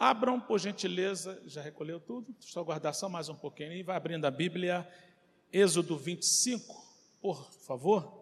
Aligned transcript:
Abram, 0.00 0.40
por 0.40 0.58
gentileza, 0.58 1.42
já 1.44 1.60
recolheu 1.60 2.00
tudo? 2.00 2.34
Só 2.40 2.64
guardar 2.64 2.94
só 2.94 3.06
mais 3.06 3.28
um 3.28 3.34
pouquinho 3.34 3.74
e 3.74 3.82
vai 3.82 3.94
abrindo 3.94 4.24
a 4.24 4.30
Bíblia, 4.30 4.90
Êxodo 5.52 5.94
25, 5.94 6.74
por 7.20 7.52
favor. 7.52 8.18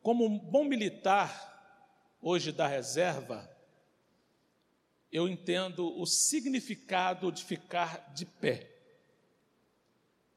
Como 0.00 0.24
um 0.24 0.38
bom 0.38 0.64
militar, 0.64 2.16
hoje 2.18 2.50
da 2.50 2.66
reserva, 2.66 3.46
eu 5.12 5.28
entendo 5.28 6.00
o 6.00 6.06
significado 6.06 7.30
de 7.30 7.44
ficar 7.44 8.10
de 8.14 8.24
pé. 8.24 8.74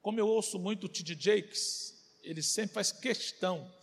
Como 0.01 0.19
eu 0.19 0.27
ouço 0.27 0.59
muito 0.59 0.87
o 0.87 0.89
T.D. 0.89 1.15
Jakes, 1.17 2.19
ele 2.21 2.43
sempre 2.43 2.73
faz 2.73 2.91
questão 2.91 3.78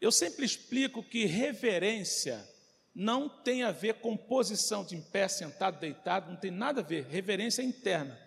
eu 0.00 0.12
sempre 0.12 0.44
explico 0.44 1.02
que 1.02 1.24
reverência 1.24 2.46
não 2.94 3.28
tem 3.28 3.62
a 3.64 3.72
ver 3.72 3.94
com 3.94 4.16
posição 4.16 4.84
de 4.84 4.94
em 4.94 5.00
pé, 5.00 5.26
sentado, 5.26 5.80
deitado, 5.80 6.30
não 6.30 6.36
tem 6.36 6.50
nada 6.50 6.80
a 6.80 6.84
ver, 6.84 7.06
reverência 7.06 7.62
é 7.62 7.64
interna. 7.64 8.18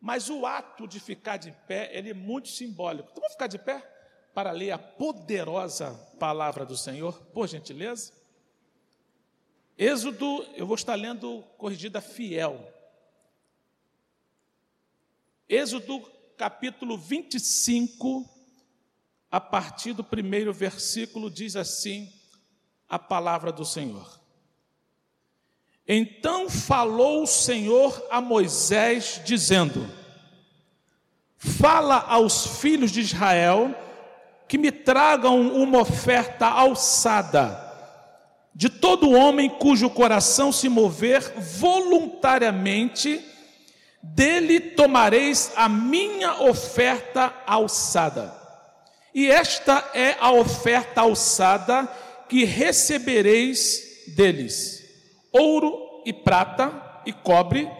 Mas 0.00 0.28
o 0.28 0.44
ato 0.44 0.86
de 0.86 1.00
ficar 1.00 1.38
de 1.38 1.50
pé, 1.66 1.90
ele 1.92 2.10
é 2.10 2.14
muito 2.14 2.48
simbólico. 2.48 3.08
Então 3.10 3.22
vamos 3.22 3.32
ficar 3.32 3.46
de 3.46 3.58
pé 3.58 3.80
para 4.34 4.50
ler 4.50 4.72
a 4.72 4.78
poderosa 4.78 5.94
palavra 6.18 6.66
do 6.66 6.76
Senhor, 6.76 7.18
por 7.32 7.48
gentileza? 7.48 8.12
Êxodo, 9.78 10.46
eu 10.54 10.66
vou 10.66 10.74
estar 10.74 10.94
lendo 10.94 11.42
corrigida 11.56 12.00
fiel. 12.00 12.70
Êxodo 15.48 16.00
capítulo 16.36 16.98
25, 16.98 18.28
a 19.34 19.40
partir 19.40 19.92
do 19.92 20.04
primeiro 20.04 20.52
versículo, 20.52 21.28
diz 21.28 21.56
assim 21.56 22.08
a 22.88 23.00
palavra 23.00 23.50
do 23.50 23.64
Senhor. 23.64 24.20
Então 25.88 26.48
falou 26.48 27.24
o 27.24 27.26
Senhor 27.26 28.00
a 28.12 28.20
Moisés, 28.20 29.20
dizendo: 29.24 29.90
Fala 31.36 31.96
aos 31.96 32.60
filhos 32.60 32.92
de 32.92 33.00
Israel 33.00 33.74
que 34.46 34.56
me 34.56 34.70
tragam 34.70 35.40
uma 35.52 35.80
oferta 35.80 36.46
alçada 36.46 37.60
de 38.54 38.68
todo 38.68 39.10
homem 39.10 39.50
cujo 39.50 39.90
coração 39.90 40.52
se 40.52 40.68
mover 40.68 41.40
voluntariamente, 41.58 43.20
dele 44.00 44.60
tomareis 44.60 45.50
a 45.56 45.68
minha 45.68 46.40
oferta 46.40 47.34
alçada. 47.44 48.43
E 49.14 49.30
esta 49.30 49.90
é 49.94 50.16
a 50.18 50.32
oferta 50.32 51.02
alçada 51.02 51.86
que 52.28 52.44
recebereis 52.44 54.04
deles: 54.08 54.82
ouro 55.30 56.02
e 56.04 56.12
prata 56.12 57.02
e 57.06 57.12
cobre, 57.12 57.70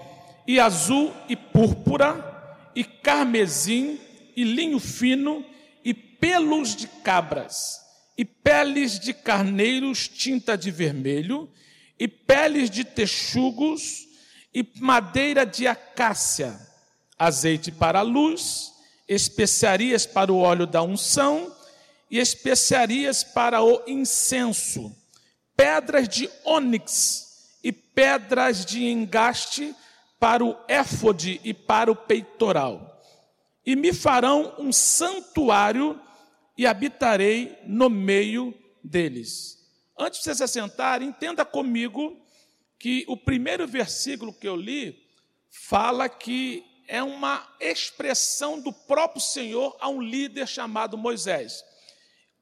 e 0.46 0.60
azul 0.60 1.12
e 1.28 1.34
púrpura, 1.34 2.70
e 2.74 2.84
carmesim, 2.84 3.98
e 4.36 4.44
linho 4.44 4.78
fino, 4.78 5.44
e 5.84 5.92
pelos 5.92 6.77
de 6.77 6.86
cabras, 6.86 7.80
e 8.16 8.24
peles 8.24 9.00
de 9.00 9.12
carneiros 9.12 10.06
tinta 10.06 10.56
de 10.56 10.70
vermelho, 10.70 11.50
e 11.98 12.06
peles 12.06 12.70
de 12.70 12.84
texugos, 12.84 14.06
e 14.55 14.64
madeira 14.77 15.44
de 15.44 15.66
acácia, 15.66 16.56
azeite 17.18 17.72
para 17.72 17.98
a 17.98 18.02
luz, 18.02 18.73
especiarias 19.08 20.06
para 20.06 20.33
o 20.33 20.38
óleo 20.38 20.66
da 20.66 20.83
unção 20.83 21.55
e 22.10 22.19
especiarias 22.19 23.24
para 23.24 23.62
o 23.62 23.83
incenso, 23.86 24.94
pedras 25.56 26.08
de 26.08 26.28
ônix 26.44 27.58
e 27.62 27.72
pedras 27.72 28.64
de 28.64 28.84
engaste 28.84 29.74
para 30.19 30.44
o 30.44 30.56
éfode 30.69 31.41
e 31.44 31.52
para 31.52 31.91
o 31.91 31.96
peitoral. 31.96 33.02
E 33.67 33.74
me 33.74 33.92
farão 33.92 34.55
um 34.58 34.73
santuário 34.73 36.01
e 36.57 36.67
habitarei 36.67 37.58
no 37.67 37.90
meio 37.90 38.55
deles. 38.83 39.58
Antes 39.98 40.20
de 40.20 40.24
você 40.24 40.34
se 40.34 40.42
assentar, 40.45 41.02
entenda 41.02 41.45
comigo 41.45 42.20
que 42.78 43.05
o 43.08 43.17
primeiro 43.17 43.67
versículo 43.67 44.33
que 44.33 44.46
eu 44.46 44.57
li 44.57 45.02
fala 45.51 46.08
que 46.08 46.64
é 46.86 47.02
uma 47.02 47.46
expressão 47.61 48.61
do 48.61 48.72
próprio 48.72 49.20
Senhor 49.20 49.77
a 49.80 49.89
um 49.89 50.00
líder 50.00 50.46
chamado 50.46 50.98
Moisés, 50.98 51.64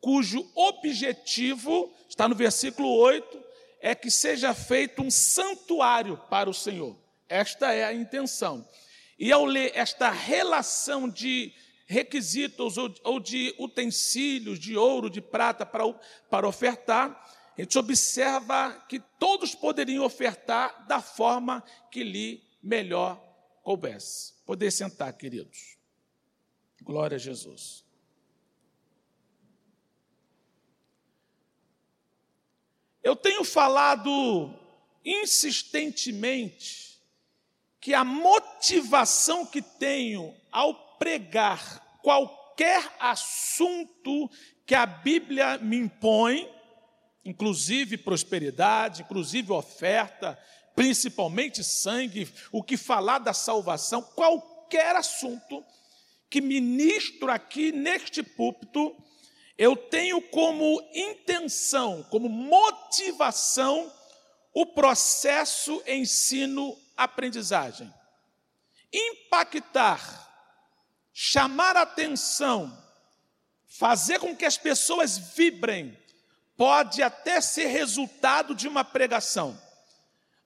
cujo 0.01 0.51
objetivo, 0.55 1.95
está 2.09 2.29
no 2.29 2.35
versículo 2.35 2.89
8, 2.97 3.43
é 3.81 3.95
que 3.95 4.11
seja 4.11 4.55
feito 4.55 5.03
um 5.03 5.11
santuário 5.11 6.17
para 6.29 6.51
o 6.51 6.55
Senhor. 6.55 6.97
Esta 7.29 7.73
é 7.73 7.85
a 7.85 7.93
intenção. 7.93 8.67
E 9.19 9.33
ao 9.33 9.45
ler 9.45 9.73
esta 9.75 10.11
relação 10.11 11.09
de 11.09 11.53
requisitos 11.87 12.77
ou, 12.77 13.21
de 13.21 13.55
utensílios 13.59 14.59
de 14.59 14.77
ouro, 14.77 15.11
de 15.11 15.21
prata 15.21 15.65
para, 15.65 15.85
para 16.31 16.49
ofertar, 16.49 17.11
a 17.57 17.61
gente 17.61 17.79
observa 17.79 18.85
que 18.89 18.99
todos 19.19 19.55
poderiam 19.55 20.05
ofertar 20.05 20.87
da 20.87 21.01
forma 21.01 21.63
que 21.91 22.03
lhe 22.03 22.43
melhor 22.63 23.32
coubesse. 23.63 24.35
Poder 24.45 24.71
sentar, 24.71 25.13
queridos. 25.13 25.77
Glória 26.83 27.17
a 27.17 27.19
Jesus. 27.19 27.85
Eu 33.03 33.17
tenho 33.17 33.45
falado 33.45 34.55
insistentemente 35.05 37.01
que 37.81 37.95
a 37.95 38.05
motivação 38.05 39.45
que 39.45 39.61
tenho 39.61 40.35
ao 40.53 40.97
pregar 40.99 41.99
qualquer 42.01 42.95
assunto 43.01 44.31
que 44.65 44.75
a 44.75 44.87
Bíblia 44.87 45.59
me 45.59 45.77
impõe, 45.77 46.49
inclusive 47.25 47.97
prosperidade, 47.97 49.03
inclusive 49.03 49.51
oferta, 49.53 50.39
principalmente 50.75 51.63
sangue, 51.63 52.33
o 52.51 52.63
que 52.63 52.77
falar 52.77 53.19
da 53.19 53.33
salvação, 53.33 54.03
qualquer 54.03 54.97
assunto 54.97 55.65
que 56.29 56.41
ministro 56.41 57.31
aqui 57.31 57.73
neste 57.73 58.23
púlpito, 58.23 58.97
eu 59.59 59.77
tenho 59.77 60.21
como 60.23 60.83
intenção, 60.95 62.03
como 62.05 62.29
motivação, 62.29 63.93
o 64.55 64.67
processo 64.67 65.83
ensino-aprendizagem. 65.87 67.93
Impactar, 68.93 70.31
chamar 71.13 71.77
atenção, 71.77 72.77
fazer 73.67 74.19
com 74.19 74.35
que 74.35 74.45
as 74.45 74.57
pessoas 74.57 75.19
vibrem, 75.19 75.97
pode 76.57 77.03
até 77.03 77.41
ser 77.41 77.67
resultado 77.67 78.55
de 78.55 78.69
uma 78.69 78.85
pregação. 78.85 79.59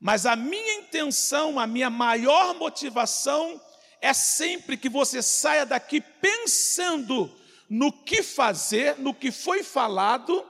Mas 0.01 0.27
a 0.27 0.37
minha 0.37 0.75
intenção, 0.75 1.59
a 1.59 1.67
minha 1.67 1.91
maior 1.91 2.55
motivação 2.55 3.61
é 4.01 4.12
sempre 4.12 4.77
que 4.77 4.89
você 4.89 5.23
saia 5.23 5.65
daqui 5.65 6.01
pensando 6.01 7.34
no 7.69 7.91
que 7.91 8.23
fazer, 8.23 8.99
no 8.99 9.15
que 9.15 9.33
foi 9.33 9.62
falado 9.62 10.45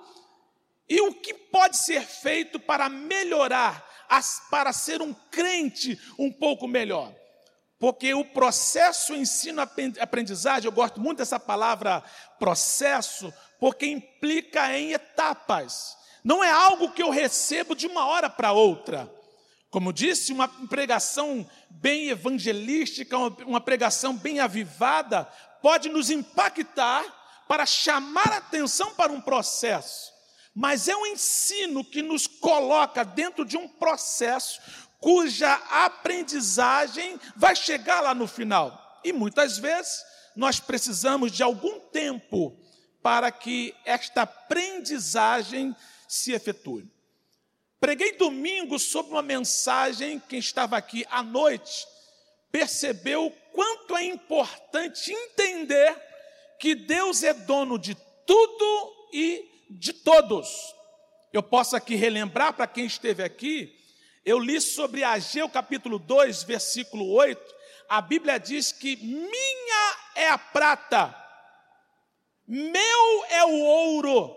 e 0.88 1.00
o 1.00 1.14
que 1.14 1.32
pode 1.34 1.76
ser 1.76 2.02
feito 2.02 2.60
para 2.60 2.88
melhorar, 2.88 3.84
para 4.50 4.72
ser 4.72 5.00
um 5.00 5.14
crente 5.30 5.98
um 6.18 6.30
pouco 6.32 6.68
melhor. 6.68 7.14
Porque 7.78 8.14
o 8.14 8.24
processo 8.24 9.14
ensino-aprendizagem, 9.14 10.66
eu 10.66 10.72
gosto 10.72 11.00
muito 11.00 11.18
dessa 11.18 11.38
palavra 11.38 12.02
processo, 12.38 13.32
porque 13.60 13.86
implica 13.86 14.76
em 14.76 14.92
etapas. 14.92 15.96
Não 16.24 16.42
é 16.42 16.50
algo 16.50 16.92
que 16.92 17.02
eu 17.02 17.10
recebo 17.10 17.74
de 17.74 17.86
uma 17.86 18.06
hora 18.06 18.30
para 18.30 18.52
outra. 18.52 19.15
Como 19.70 19.92
disse, 19.92 20.32
uma 20.32 20.48
pregação 20.48 21.48
bem 21.68 22.08
evangelística, 22.08 23.16
uma 23.18 23.60
pregação 23.60 24.16
bem 24.16 24.40
avivada, 24.40 25.24
pode 25.60 25.88
nos 25.88 26.10
impactar 26.10 27.04
para 27.48 27.66
chamar 27.66 28.32
atenção 28.32 28.94
para 28.94 29.12
um 29.12 29.20
processo. 29.20 30.12
Mas 30.54 30.88
é 30.88 30.96
um 30.96 31.06
ensino 31.06 31.84
que 31.84 32.00
nos 32.00 32.26
coloca 32.26 33.04
dentro 33.04 33.44
de 33.44 33.56
um 33.56 33.68
processo 33.68 34.60
cuja 34.98 35.52
aprendizagem 35.70 37.20
vai 37.36 37.54
chegar 37.54 38.00
lá 38.00 38.14
no 38.14 38.26
final. 38.26 39.00
E 39.04 39.12
muitas 39.12 39.58
vezes 39.58 40.02
nós 40.34 40.58
precisamos 40.58 41.30
de 41.32 41.42
algum 41.42 41.80
tempo 41.80 42.58
para 43.02 43.30
que 43.30 43.74
esta 43.84 44.22
aprendizagem 44.22 45.76
se 46.08 46.32
efetue. 46.32 46.90
Preguei 47.78 48.12
domingo 48.12 48.78
sobre 48.78 49.12
uma 49.12 49.22
mensagem, 49.22 50.18
quem 50.18 50.38
estava 50.38 50.76
aqui 50.76 51.04
à 51.10 51.22
noite 51.22 51.86
percebeu 52.50 53.26
o 53.26 53.30
quanto 53.52 53.96
é 53.96 54.04
importante 54.04 55.12
entender 55.12 55.94
que 56.58 56.74
Deus 56.74 57.22
é 57.22 57.34
dono 57.34 57.78
de 57.78 57.94
tudo 58.26 59.08
e 59.12 59.66
de 59.68 59.92
todos. 59.92 60.48
eu 61.32 61.42
posso 61.42 61.76
aqui 61.76 61.94
relembrar 61.94 62.54
para 62.54 62.66
quem 62.66 62.86
esteve 62.86 63.22
aqui, 63.22 63.78
eu 64.24 64.38
li 64.38 64.58
sobre 64.58 65.04
Ageu 65.04 65.48
capítulo 65.50 65.98
2, 65.98 66.44
versículo 66.44 67.12
8, 67.12 67.54
a 67.90 68.00
Bíblia 68.00 68.38
diz 68.38 68.72
que 68.72 68.96
minha 68.96 69.96
é 70.14 70.28
a 70.28 70.38
prata, 70.38 71.14
meu 72.46 73.24
é 73.28 73.44
o 73.44 73.60
ouro. 73.60 74.34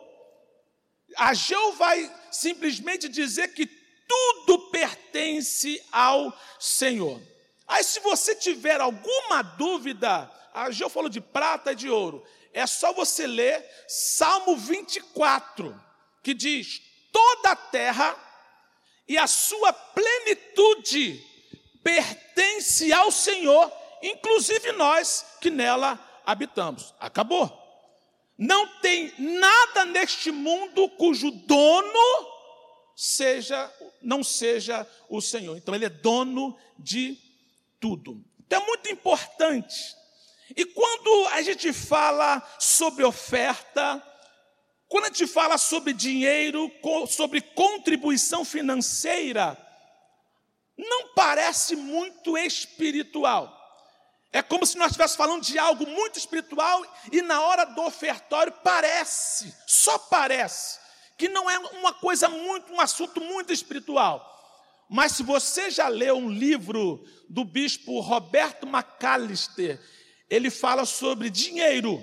Ageu 1.15 1.73
vai 1.73 2.18
simplesmente 2.31 3.07
dizer 3.07 3.49
que 3.49 3.65
tudo 4.07 4.69
pertence 4.69 5.81
ao 5.91 6.35
Senhor. 6.59 7.21
Aí, 7.67 7.83
se 7.83 7.99
você 7.99 8.35
tiver 8.35 8.81
alguma 8.81 9.41
dúvida, 9.41 10.29
Ageu 10.53 10.89
falou 10.89 11.09
de 11.09 11.21
prata 11.21 11.71
e 11.71 11.75
de 11.75 11.89
ouro, 11.89 12.25
é 12.53 12.65
só 12.65 12.91
você 12.91 13.27
ler 13.27 13.63
Salmo 13.87 14.57
24, 14.57 15.79
que 16.23 16.33
diz: 16.33 16.81
toda 17.11 17.51
a 17.51 17.55
terra 17.55 18.15
e 19.07 19.17
a 19.17 19.27
sua 19.27 19.71
plenitude 19.71 21.23
pertence 21.83 22.91
ao 22.91 23.11
Senhor, 23.11 23.71
inclusive 24.01 24.71
nós 24.73 25.25
que 25.39 25.49
nela 25.49 25.99
habitamos. 26.25 26.93
Acabou. 26.99 27.58
Não 28.39 28.65
tem 28.79 29.13
nada 29.19 29.83
neste 29.83 30.31
mundo 30.31 30.87
cujo 30.91 31.29
dono 31.29 32.27
seja 32.95 33.69
não 34.01 34.23
seja 34.23 34.87
o 35.09 35.19
Senhor. 35.19 35.57
Então 35.57 35.75
ele 35.75 35.83
é 35.83 35.89
dono 35.89 36.57
de 36.77 37.17
tudo. 37.81 38.23
Então 38.39 38.61
é 38.61 38.65
muito 38.65 38.89
importante. 38.89 39.93
E 40.55 40.63
quando 40.63 41.27
a 41.33 41.41
gente 41.41 41.73
fala 41.73 42.41
sobre 42.57 43.03
oferta, 43.03 44.01
quando 44.87 45.03
a 45.05 45.07
gente 45.07 45.27
fala 45.27 45.57
sobre 45.57 45.91
dinheiro, 45.91 46.71
sobre 47.09 47.41
contribuição 47.41 48.45
financeira, 48.45 49.57
não 50.77 51.13
parece 51.13 51.75
muito 51.75 52.37
espiritual. 52.37 53.58
É 54.31 54.41
como 54.41 54.65
se 54.65 54.77
nós 54.77 54.91
estivéssemos 54.91 55.17
falando 55.17 55.43
de 55.43 55.57
algo 55.57 55.87
muito 55.87 56.19
espiritual 56.19 56.85
e 57.11 57.21
na 57.21 57.41
hora 57.41 57.65
do 57.65 57.81
ofertório 57.81 58.53
parece, 58.63 59.53
só 59.65 59.97
parece, 59.97 60.79
que 61.17 61.27
não 61.27 61.49
é 61.49 61.57
uma 61.57 61.93
coisa 61.93 62.29
muito, 62.29 62.71
um 62.71 62.79
assunto 62.79 63.19
muito 63.19 63.51
espiritual. 63.51 64.25
Mas 64.87 65.13
se 65.13 65.23
você 65.23 65.69
já 65.71 65.87
leu 65.87 66.17
um 66.17 66.29
livro 66.29 67.03
do 67.27 67.43
bispo 67.43 67.99
Roberto 67.99 68.67
McAllister, 68.67 69.79
ele 70.29 70.51
fala 70.51 70.85
sobre 70.85 71.29
dinheiro, 71.29 72.01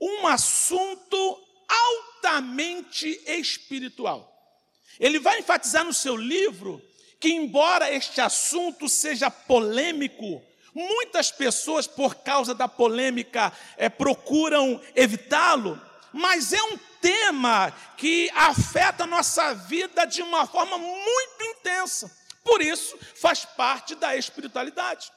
um 0.00 0.26
assunto 0.26 1.38
altamente 1.68 3.08
espiritual. 3.26 4.30
Ele 4.98 5.18
vai 5.18 5.38
enfatizar 5.38 5.84
no 5.84 5.92
seu 5.92 6.16
livro 6.16 6.82
que, 7.20 7.30
embora 7.30 7.92
este 7.92 8.20
assunto 8.20 8.88
seja 8.88 9.30
polêmico, 9.30 10.42
muitas 10.74 11.30
pessoas, 11.30 11.86
por 11.86 12.16
causa 12.16 12.54
da 12.54 12.68
polêmica, 12.68 13.52
é, 13.76 13.88
procuram 13.88 14.80
evitá-lo, 14.94 15.80
mas 16.12 16.52
é 16.52 16.62
um 16.62 16.78
tema 17.00 17.70
que 17.96 18.30
afeta 18.34 19.04
a 19.04 19.06
nossa 19.06 19.54
vida 19.54 20.04
de 20.04 20.22
uma 20.22 20.46
forma 20.46 20.78
muito 20.78 21.44
intensa. 21.44 22.10
Por 22.44 22.60
isso, 22.60 22.98
faz 23.16 23.44
parte 23.44 23.94
da 23.94 24.16
espiritualidade. 24.16 25.12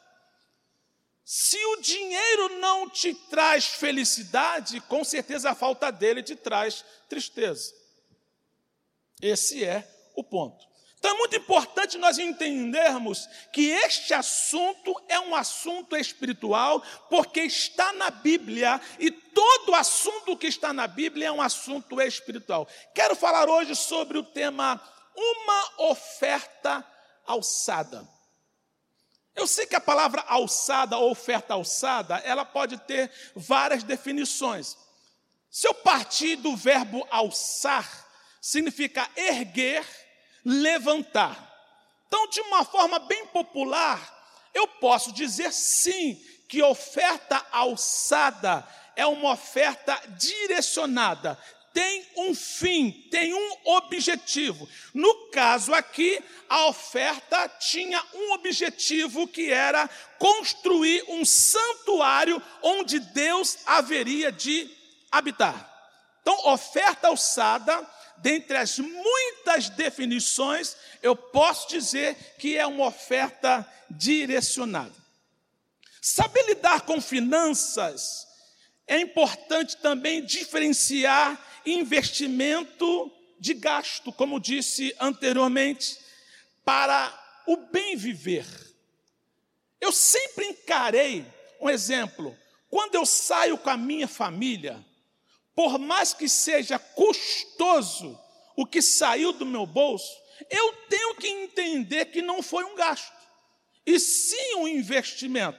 Se 1.23 1.57
o 1.57 1.81
dinheiro 1.81 2.59
não 2.59 2.87
te 2.87 3.13
traz 3.13 3.65
felicidade, 3.65 4.79
com 4.81 5.03
certeza 5.03 5.51
a 5.51 5.55
falta 5.55 5.91
dele 5.91 6.21
te 6.21 6.35
traz 6.35 6.85
tristeza. 7.09 7.73
Esse 9.19 9.63
é 9.63 9.87
o 10.15 10.23
ponto. 10.23 10.74
Então 11.05 11.17
é 11.17 11.19
muito 11.19 11.35
importante 11.35 11.99
nós 11.99 12.17
entendermos 12.17 13.29
que 13.53 13.69
este 13.69 14.11
assunto 14.11 14.99
é 15.07 15.19
um 15.19 15.35
assunto 15.35 15.95
espiritual, 15.95 16.81
porque 17.11 17.41
está 17.41 17.93
na 17.93 18.09
Bíblia 18.09 18.81
e 18.97 19.11
todo 19.11 19.75
assunto 19.75 20.35
que 20.35 20.47
está 20.47 20.73
na 20.73 20.87
Bíblia 20.87 21.27
é 21.27 21.31
um 21.31 21.43
assunto 21.43 22.01
espiritual. 22.01 22.67
Quero 22.95 23.15
falar 23.15 23.47
hoje 23.47 23.75
sobre 23.75 24.17
o 24.17 24.23
tema 24.23 24.81
uma 25.15 25.89
oferta 25.91 26.83
alçada. 27.23 28.09
Eu 29.35 29.45
sei 29.45 29.67
que 29.67 29.75
a 29.75 29.81
palavra 29.81 30.23
alçada 30.27 30.97
ou 30.97 31.11
oferta 31.11 31.53
alçada, 31.53 32.15
ela 32.25 32.43
pode 32.43 32.79
ter 32.79 33.11
várias 33.35 33.83
definições. 33.83 34.75
Se 35.51 35.67
eu 35.67 35.73
partir 35.75 36.35
do 36.37 36.55
verbo 36.55 37.05
alçar, 37.11 38.07
significa 38.41 39.07
erguer, 39.15 39.85
levantar. 40.45 41.53
Então, 42.07 42.29
de 42.29 42.39
uma 42.41 42.63
forma 42.63 42.99
bem 42.99 43.25
popular, 43.27 43.99
eu 44.53 44.67
posso 44.67 45.11
dizer 45.11 45.51
sim 45.51 46.15
que 46.47 46.61
oferta 46.61 47.43
alçada 47.51 48.65
é 48.95 49.05
uma 49.05 49.31
oferta 49.33 49.99
direcionada, 50.17 51.37
tem 51.73 52.07
um 52.15 52.33
fim, 52.33 52.91
tem 53.11 53.33
um 53.33 53.57
objetivo. 53.65 54.69
No 54.93 55.29
caso 55.29 55.73
aqui, 55.73 56.23
a 56.47 56.67
oferta 56.67 57.49
tinha 57.59 58.01
um 58.13 58.31
objetivo 58.31 59.27
que 59.27 59.51
era 59.51 59.89
construir 60.17 61.03
um 61.09 61.25
santuário 61.25 62.41
onde 62.61 62.99
Deus 62.99 63.57
haveria 63.65 64.31
de 64.31 64.69
habitar. 65.11 65.69
Então, 66.21 66.47
oferta 66.47 67.09
alçada 67.09 67.85
dentre 68.17 68.57
as 68.57 68.79
muitas 68.79 69.69
definições, 69.69 70.75
eu 71.01 71.15
posso 71.15 71.69
dizer 71.69 72.15
que 72.37 72.57
é 72.57 72.65
uma 72.65 72.87
oferta 72.87 73.67
direcionada. 73.89 74.95
Saber 76.01 76.43
lidar 76.47 76.81
com 76.81 77.01
finanças 77.01 78.27
é 78.87 78.99
importante 78.99 79.77
também 79.77 80.23
diferenciar 80.23 81.39
investimento 81.65 83.11
de 83.39 83.53
gasto, 83.53 84.11
como 84.11 84.39
disse 84.39 84.95
anteriormente, 84.99 85.99
para 86.63 87.11
o 87.47 87.57
bem 87.57 87.95
viver. 87.95 88.45
Eu 89.81 89.91
sempre 89.91 90.45
encarei 90.45 91.25
um 91.59 91.69
exemplo, 91.69 92.37
quando 92.69 92.95
eu 92.95 93.05
saio 93.05 93.57
com 93.57 93.69
a 93.69 93.77
minha 93.77 94.07
família, 94.07 94.83
por 95.55 95.79
mais 95.79 96.13
que 96.13 96.27
seja 96.27 96.77
custoso 96.77 98.19
o 98.55 98.65
que 98.65 98.81
saiu 98.81 99.33
do 99.33 99.45
meu 99.45 99.65
bolso, 99.65 100.11
eu 100.49 100.73
tenho 100.89 101.15
que 101.15 101.27
entender 101.27 102.05
que 102.05 102.21
não 102.21 102.43
foi 102.43 102.63
um 102.65 102.75
gasto, 102.75 103.13
e 103.85 103.99
sim 103.99 104.55
um 104.55 104.67
investimento. 104.67 105.57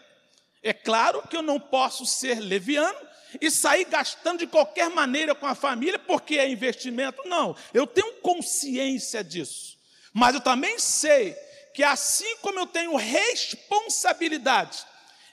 É 0.62 0.72
claro 0.72 1.26
que 1.28 1.36
eu 1.36 1.42
não 1.42 1.60
posso 1.60 2.04
ser 2.04 2.40
leviano 2.40 2.98
e 3.40 3.50
sair 3.50 3.84
gastando 3.84 4.40
de 4.40 4.46
qualquer 4.46 4.90
maneira 4.90 5.34
com 5.34 5.46
a 5.46 5.54
família 5.54 5.98
porque 5.98 6.36
é 6.38 6.48
investimento. 6.48 7.22
Não, 7.26 7.56
eu 7.72 7.86
tenho 7.86 8.14
consciência 8.14 9.22
disso. 9.22 9.78
Mas 10.12 10.34
eu 10.34 10.40
também 10.40 10.78
sei 10.78 11.34
que 11.74 11.84
assim 11.84 12.36
como 12.38 12.58
eu 12.58 12.66
tenho 12.66 12.96
responsabilidade 12.96 14.84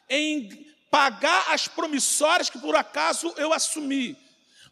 em 0.10 0.68
pagar 0.92 1.52
as 1.52 1.68
promissórias 1.68 2.50
que 2.50 2.60
por 2.60 2.76
acaso 2.76 3.34
eu 3.38 3.52
assumi, 3.54 4.16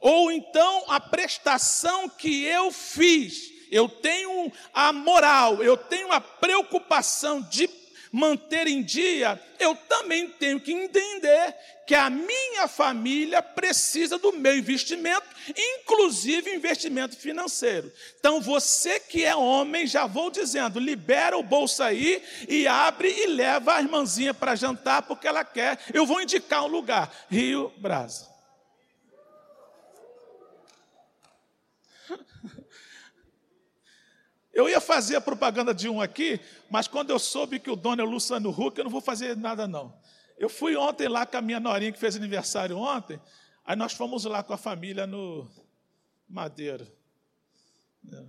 ou 0.01 0.31
então 0.31 0.83
a 0.87 0.99
prestação 0.99 2.09
que 2.09 2.43
eu 2.43 2.71
fiz, 2.71 3.51
eu 3.71 3.87
tenho 3.87 4.51
a 4.73 4.91
moral, 4.91 5.63
eu 5.63 5.77
tenho 5.77 6.11
a 6.11 6.19
preocupação 6.19 7.41
de 7.41 7.69
manter 8.11 8.67
em 8.67 8.83
dia, 8.83 9.41
eu 9.57 9.73
também 9.73 10.27
tenho 10.27 10.59
que 10.59 10.73
entender 10.73 11.55
que 11.87 11.95
a 11.95 12.09
minha 12.09 12.67
família 12.67 13.41
precisa 13.41 14.17
do 14.17 14.33
meu 14.33 14.57
investimento, 14.57 15.25
inclusive 15.57 16.53
investimento 16.53 17.15
financeiro. 17.15 17.91
Então, 18.19 18.41
você 18.41 18.99
que 18.99 19.23
é 19.23 19.35
homem, 19.35 19.87
já 19.87 20.07
vou 20.07 20.29
dizendo, 20.29 20.79
libera 20.79 21.37
o 21.37 21.43
bolso 21.43 21.81
aí 21.83 22.21
e 22.49 22.67
abre 22.67 23.09
e 23.09 23.27
leva 23.27 23.75
a 23.75 23.81
irmãzinha 23.81 24.33
para 24.33 24.55
jantar, 24.55 25.03
porque 25.03 25.27
ela 25.27 25.45
quer. 25.45 25.79
Eu 25.93 26.05
vou 26.05 26.21
indicar 26.21 26.65
um 26.65 26.67
lugar: 26.67 27.11
Rio 27.29 27.71
Brasa. 27.77 28.30
Eu 34.53 34.67
ia 34.67 34.81
fazer 34.81 35.15
a 35.15 35.21
propaganda 35.21 35.73
de 35.73 35.87
um 35.87 36.01
aqui, 36.01 36.39
mas 36.69 36.87
quando 36.87 37.09
eu 37.09 37.19
soube 37.19 37.59
que 37.59 37.69
o 37.69 37.75
dono 37.75 38.01
é 38.01 38.05
o 38.05 38.09
Luciano 38.09 38.49
Huck, 38.49 38.77
eu 38.77 38.83
não 38.83 38.91
vou 38.91 39.01
fazer 39.01 39.37
nada 39.37 39.67
não. 39.67 39.97
Eu 40.37 40.49
fui 40.49 40.75
ontem 40.75 41.07
lá 41.07 41.25
com 41.25 41.37
a 41.37 41.41
minha 41.41 41.59
norinha 41.59 41.91
que 41.91 41.99
fez 41.99 42.15
aniversário 42.15 42.77
ontem, 42.77 43.21
aí 43.63 43.75
nós 43.75 43.93
fomos 43.93 44.25
lá 44.25 44.43
com 44.43 44.53
a 44.53 44.57
família 44.57 45.07
no 45.07 45.49
Madeira. 46.27 46.87
É. 48.11 48.23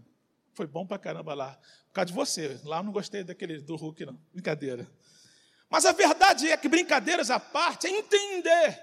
Foi 0.54 0.66
bom 0.66 0.86
pra 0.86 0.98
caramba 0.98 1.34
lá. 1.34 1.58
Por 1.88 1.94
causa 1.94 2.06
de 2.06 2.12
você. 2.12 2.60
Lá 2.64 2.78
eu 2.78 2.82
não 2.82 2.92
gostei 2.92 3.24
daquele 3.24 3.58
do 3.60 3.76
Hulk, 3.76 4.04
não. 4.04 4.18
Brincadeira. 4.32 4.86
Mas 5.68 5.86
a 5.86 5.92
verdade 5.92 6.50
é 6.50 6.56
que, 6.56 6.68
brincadeiras 6.68 7.30
à 7.30 7.40
parte, 7.40 7.86
é 7.86 7.90
entender 7.90 8.78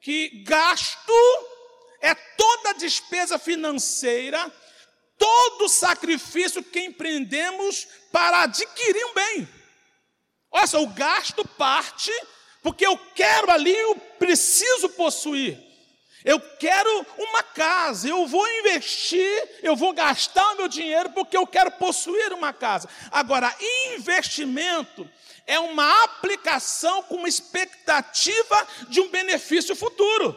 que 0.00 0.42
gasto 0.42 1.12
é 2.00 2.14
toda 2.14 2.78
despesa 2.78 3.38
financeira 3.38 4.50
todo 5.18 5.68
sacrifício 5.68 6.62
que 6.62 6.80
empreendemos 6.80 7.86
para 8.10 8.44
adquirir 8.44 9.04
um 9.06 9.14
bem. 9.14 9.48
Olha 10.50 10.66
só, 10.66 10.82
o 10.82 10.86
gasto 10.88 11.46
parte 11.46 12.10
porque 12.62 12.86
eu 12.86 12.98
quero 13.14 13.50
ali, 13.50 13.74
eu 13.74 13.96
preciso 14.18 14.88
possuir. 14.90 15.58
Eu 16.24 16.40
quero 16.40 17.06
uma 17.16 17.42
casa, 17.42 18.08
eu 18.08 18.26
vou 18.26 18.46
investir, 18.58 19.58
eu 19.62 19.76
vou 19.76 19.92
gastar 19.92 20.52
o 20.52 20.56
meu 20.56 20.68
dinheiro 20.68 21.10
porque 21.10 21.36
eu 21.36 21.46
quero 21.46 21.70
possuir 21.72 22.32
uma 22.32 22.52
casa. 22.52 22.88
Agora, 23.10 23.54
investimento 23.94 25.08
é 25.46 25.58
uma 25.60 26.04
aplicação 26.04 27.02
com 27.04 27.16
uma 27.16 27.28
expectativa 27.28 28.68
de 28.88 29.00
um 29.00 29.08
benefício 29.08 29.76
futuro. 29.76 30.36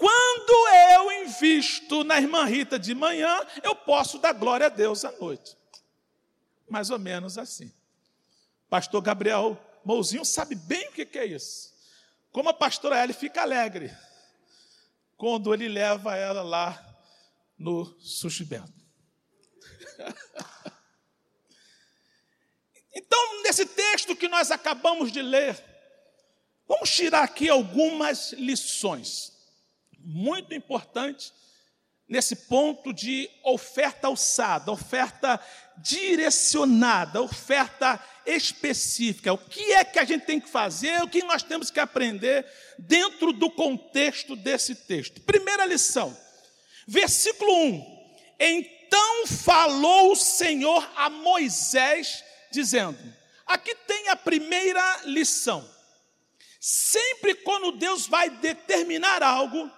Quando 0.00 0.68
eu 0.94 1.12
invisto 1.24 2.02
na 2.04 2.16
irmã 2.16 2.46
Rita 2.46 2.78
de 2.78 2.94
manhã, 2.94 3.38
eu 3.62 3.76
posso 3.76 4.18
dar 4.18 4.32
glória 4.32 4.64
a 4.64 4.70
Deus 4.70 5.04
à 5.04 5.12
noite. 5.12 5.54
Mais 6.70 6.88
ou 6.88 6.98
menos 6.98 7.36
assim. 7.36 7.70
Pastor 8.70 9.02
Gabriel 9.02 9.62
Mouzinho 9.84 10.24
sabe 10.24 10.54
bem 10.54 10.88
o 10.88 10.92
que 10.92 11.18
é 11.18 11.26
isso. 11.26 11.74
Como 12.32 12.48
a 12.48 12.54
pastora 12.54 13.02
Ellie 13.02 13.12
fica 13.12 13.42
alegre 13.42 13.94
quando 15.18 15.52
ele 15.52 15.68
leva 15.68 16.16
ela 16.16 16.40
lá 16.40 16.82
no 17.58 17.84
sushi 18.00 18.46
bento. 18.46 18.72
então, 22.94 23.42
nesse 23.42 23.66
texto 23.66 24.16
que 24.16 24.28
nós 24.28 24.50
acabamos 24.50 25.12
de 25.12 25.20
ler, 25.20 25.62
vamos 26.66 26.88
tirar 26.90 27.22
aqui 27.22 27.50
algumas 27.50 28.32
lições 28.32 29.38
muito 30.04 30.54
importantes 30.54 31.32
nesse 32.10 32.34
ponto 32.34 32.92
de 32.92 33.30
oferta 33.44 34.08
alçada, 34.08 34.72
oferta 34.72 35.40
direcionada, 35.78 37.22
oferta 37.22 38.02
específica. 38.26 39.32
O 39.32 39.38
que 39.38 39.72
é 39.72 39.84
que 39.84 39.98
a 39.98 40.04
gente 40.04 40.26
tem 40.26 40.40
que 40.40 40.48
fazer? 40.48 41.00
O 41.02 41.08
que 41.08 41.22
nós 41.22 41.44
temos 41.44 41.70
que 41.70 41.78
aprender 41.78 42.44
dentro 42.76 43.32
do 43.32 43.48
contexto 43.48 44.34
desse 44.34 44.74
texto? 44.74 45.20
Primeira 45.20 45.64
lição, 45.64 46.16
versículo 46.86 47.52
1. 47.66 48.00
Então 48.40 49.26
falou 49.28 50.10
o 50.10 50.16
Senhor 50.16 50.90
a 50.96 51.08
Moisés, 51.08 52.24
dizendo: 52.50 52.98
Aqui 53.46 53.72
tem 53.86 54.08
a 54.08 54.16
primeira 54.16 55.02
lição. 55.04 55.68
Sempre 56.58 57.36
quando 57.36 57.72
Deus 57.72 58.06
vai 58.06 58.28
determinar 58.28 59.22
algo, 59.22 59.70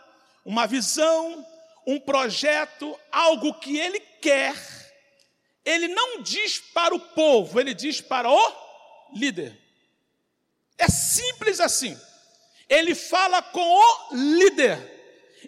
uma 0.44 0.66
visão, 0.66 1.46
um 1.87 1.99
projeto, 2.00 2.99
algo 3.11 3.54
que 3.54 3.78
Ele 3.78 4.00
quer, 4.20 4.54
ele 5.64 5.88
não 5.88 6.22
diz 6.22 6.58
para 6.58 6.94
o 6.94 7.00
povo, 7.00 7.61
ele 7.61 7.72
diz 7.72 8.00
para 8.00 8.30
o 8.30 8.52
líder. 9.14 9.56
É 10.76 10.88
simples 10.88 11.61
assim. 11.61 11.99
Ele 12.68 12.94
fala 12.94 13.40
com 13.42 13.61
o 13.61 14.08
líder. 14.12 14.90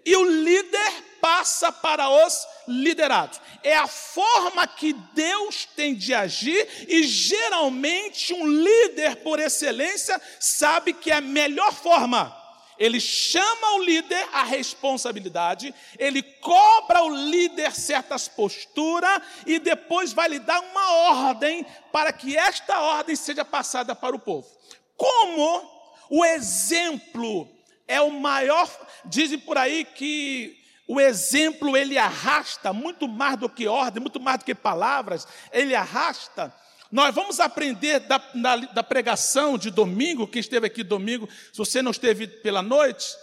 E 0.04 0.14
o 0.14 0.24
líder 0.24 0.92
passa 1.20 1.72
para 1.72 2.08
os 2.08 2.46
liderados. 2.68 3.40
É 3.62 3.74
a 3.76 3.88
forma 3.88 4.66
que 4.66 4.92
Deus 4.92 5.66
tem 5.74 5.94
de 5.94 6.12
agir, 6.12 6.86
e 6.86 7.02
geralmente 7.04 8.34
um 8.34 8.46
líder 8.46 9.16
por 9.16 9.40
excelência 9.40 10.20
sabe 10.38 10.92
que 10.92 11.10
é 11.10 11.14
a 11.14 11.20
melhor 11.20 11.72
forma 11.72 12.43
ele 12.78 13.00
chama 13.00 13.74
o 13.76 13.82
líder 13.84 14.28
à 14.32 14.42
responsabilidade, 14.42 15.74
ele 15.98 16.22
cobra 16.22 17.02
o 17.02 17.14
líder 17.14 17.72
certas 17.74 18.28
posturas 18.28 19.22
e 19.46 19.58
depois 19.58 20.12
vai 20.12 20.28
lhe 20.28 20.38
dar 20.38 20.60
uma 20.60 20.92
ordem 21.26 21.64
para 21.92 22.12
que 22.12 22.36
esta 22.36 22.80
ordem 22.80 23.16
seja 23.16 23.44
passada 23.44 23.94
para 23.94 24.16
o 24.16 24.18
povo. 24.18 24.48
Como 24.96 25.70
o 26.10 26.24
exemplo 26.24 27.48
é 27.86 28.00
o 28.00 28.10
maior, 28.10 28.68
dizem 29.04 29.38
por 29.38 29.58
aí 29.58 29.84
que 29.84 30.62
o 30.86 31.00
exemplo 31.00 31.76
ele 31.76 31.96
arrasta 31.96 32.72
muito 32.72 33.08
mais 33.08 33.36
do 33.36 33.48
que 33.48 33.66
ordem, 33.66 34.00
muito 34.00 34.20
mais 34.20 34.38
do 34.38 34.44
que 34.44 34.54
palavras, 34.54 35.26
ele 35.52 35.74
arrasta. 35.74 36.54
Nós 36.94 37.12
vamos 37.12 37.40
aprender 37.40 37.98
da, 37.98 38.18
da, 38.18 38.56
da, 38.56 38.82
pregação 38.84 39.58
de 39.58 39.68
domingo, 39.68 40.28
que 40.28 40.38
esteve 40.38 40.68
aqui 40.68 40.84
domingo. 40.84 41.28
Se 41.52 41.58
você 41.58 41.82
não 41.82 41.90
esteve 41.90 42.28
pela 42.28 42.62
noite, 42.62 43.16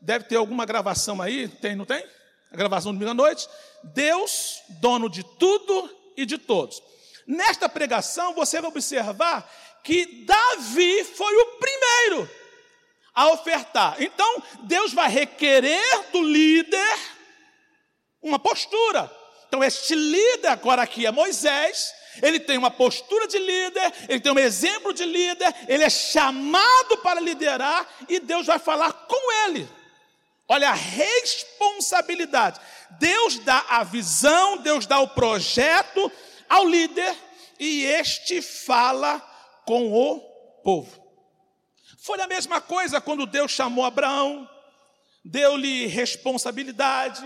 deve 0.00 0.24
ter 0.24 0.36
alguma 0.36 0.64
gravação 0.64 1.20
aí, 1.20 1.46
tem, 1.46 1.76
não 1.76 1.84
tem? 1.84 2.02
A 2.50 2.56
gravação 2.56 2.90
domingo 2.90 3.10
à 3.10 3.14
noite. 3.14 3.46
Deus, 3.84 4.62
dono 4.80 5.10
de 5.10 5.22
tudo 5.22 5.94
e 6.16 6.24
de 6.24 6.38
todos. 6.38 6.82
Nesta 7.26 7.68
pregação, 7.68 8.32
você 8.32 8.62
vai 8.62 8.70
observar 8.70 9.46
que 9.84 10.24
Davi 10.24 11.04
foi 11.04 11.36
o 11.36 11.46
primeiro 11.58 12.30
a 13.14 13.28
ofertar. 13.32 13.96
Então, 14.00 14.42
Deus 14.62 14.94
vai 14.94 15.10
requerer 15.10 16.10
do 16.12 16.22
líder 16.22 16.98
uma 18.22 18.38
postura. 18.38 19.14
Então, 19.48 19.62
este 19.62 19.94
líder 19.94 20.48
agora 20.48 20.80
aqui 20.80 21.04
é 21.04 21.12
Moisés, 21.12 21.92
ele 22.22 22.40
tem 22.40 22.58
uma 22.58 22.70
postura 22.70 23.26
de 23.26 23.38
líder, 23.38 23.92
ele 24.08 24.20
tem 24.20 24.32
um 24.32 24.38
exemplo 24.38 24.92
de 24.92 25.04
líder, 25.04 25.54
ele 25.66 25.84
é 25.84 25.90
chamado 25.90 26.98
para 27.02 27.20
liderar 27.20 27.86
e 28.08 28.20
Deus 28.20 28.46
vai 28.46 28.58
falar 28.58 28.92
com 28.92 29.32
ele. 29.44 29.68
Olha 30.48 30.70
a 30.70 30.74
responsabilidade. 30.74 32.60
Deus 32.98 33.38
dá 33.40 33.64
a 33.68 33.84
visão, 33.84 34.56
Deus 34.58 34.86
dá 34.86 34.98
o 35.00 35.08
projeto 35.08 36.10
ao 36.48 36.66
líder 36.66 37.14
e 37.58 37.84
este 37.84 38.40
fala 38.40 39.20
com 39.66 39.92
o 39.92 40.20
povo. 40.62 41.06
Foi 41.98 42.18
a 42.20 42.26
mesma 42.26 42.60
coisa 42.60 43.00
quando 43.00 43.26
Deus 43.26 43.52
chamou 43.52 43.84
Abraão, 43.84 44.48
deu-lhe 45.22 45.86
responsabilidade, 45.86 47.22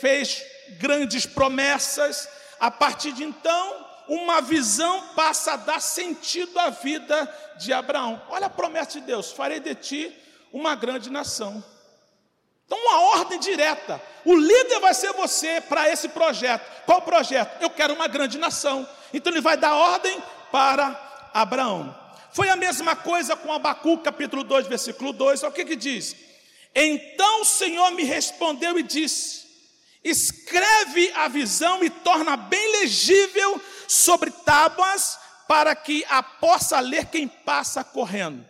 fez 0.00 0.42
grandes 0.78 1.24
promessas. 1.24 2.28
A 2.58 2.70
partir 2.70 3.12
de 3.12 3.22
então, 3.22 3.85
uma 4.08 4.40
visão 4.40 5.08
passa 5.14 5.52
a 5.52 5.56
dar 5.56 5.80
sentido 5.80 6.58
à 6.58 6.70
vida 6.70 7.32
de 7.58 7.72
Abraão. 7.72 8.20
Olha 8.28 8.46
a 8.46 8.50
promessa 8.50 8.92
de 8.92 9.06
Deus: 9.06 9.32
farei 9.32 9.60
de 9.60 9.74
ti 9.74 10.16
uma 10.52 10.74
grande 10.74 11.10
nação. 11.10 11.62
Então, 12.64 12.78
uma 12.78 13.00
ordem 13.16 13.38
direta. 13.38 14.02
O 14.24 14.34
líder 14.34 14.80
vai 14.80 14.92
ser 14.92 15.12
você 15.12 15.60
para 15.60 15.88
esse 15.88 16.08
projeto. 16.08 16.84
Qual 16.84 17.00
projeto? 17.02 17.62
Eu 17.62 17.70
quero 17.70 17.94
uma 17.94 18.08
grande 18.08 18.38
nação. 18.38 18.88
Então, 19.14 19.32
ele 19.32 19.40
vai 19.40 19.56
dar 19.56 19.76
ordem 19.76 20.20
para 20.50 21.30
Abraão. 21.32 21.96
Foi 22.32 22.48
a 22.48 22.56
mesma 22.56 22.96
coisa 22.96 23.36
com 23.36 23.52
Abacu, 23.52 23.98
capítulo 23.98 24.42
2, 24.42 24.66
versículo 24.66 25.12
2. 25.12 25.42
Olha 25.42 25.50
o 25.50 25.54
que, 25.54 25.64
que 25.64 25.76
diz? 25.76 26.16
Então 26.74 27.40
o 27.40 27.44
Senhor 27.46 27.90
me 27.92 28.04
respondeu 28.04 28.78
e 28.78 28.82
disse: 28.82 29.46
Escreve 30.04 31.10
a 31.14 31.28
visão 31.28 31.82
e 31.82 31.88
torna 31.88 32.36
bem 32.36 32.80
legível 32.80 33.58
sobre 33.88 34.30
tábuas 34.30 35.18
para 35.48 35.74
que 35.74 36.04
a 36.08 36.22
possa 36.22 36.80
ler 36.80 37.06
quem 37.06 37.28
passa 37.28 37.84
correndo. 37.84 38.44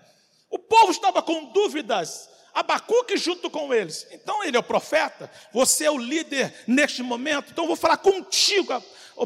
O 0.51 0.59
povo 0.59 0.91
estava 0.91 1.23
com 1.23 1.47
dúvidas, 1.47 2.29
Abacuque 2.55 3.19
junto 3.19 3.51
com 3.51 3.75
eles. 3.75 4.07
Então 4.11 4.43
ele 4.43 4.57
é 4.57 4.61
o 4.61 4.63
profeta, 4.63 5.31
você 5.53 5.85
é 5.85 5.91
o 5.91 5.99
líder 5.99 6.55
neste 6.67 7.03
momento, 7.03 7.53
então 7.53 7.65
eu 7.65 7.69
vou 7.69 7.77
falar 7.77 7.99
contigo, 7.99 8.83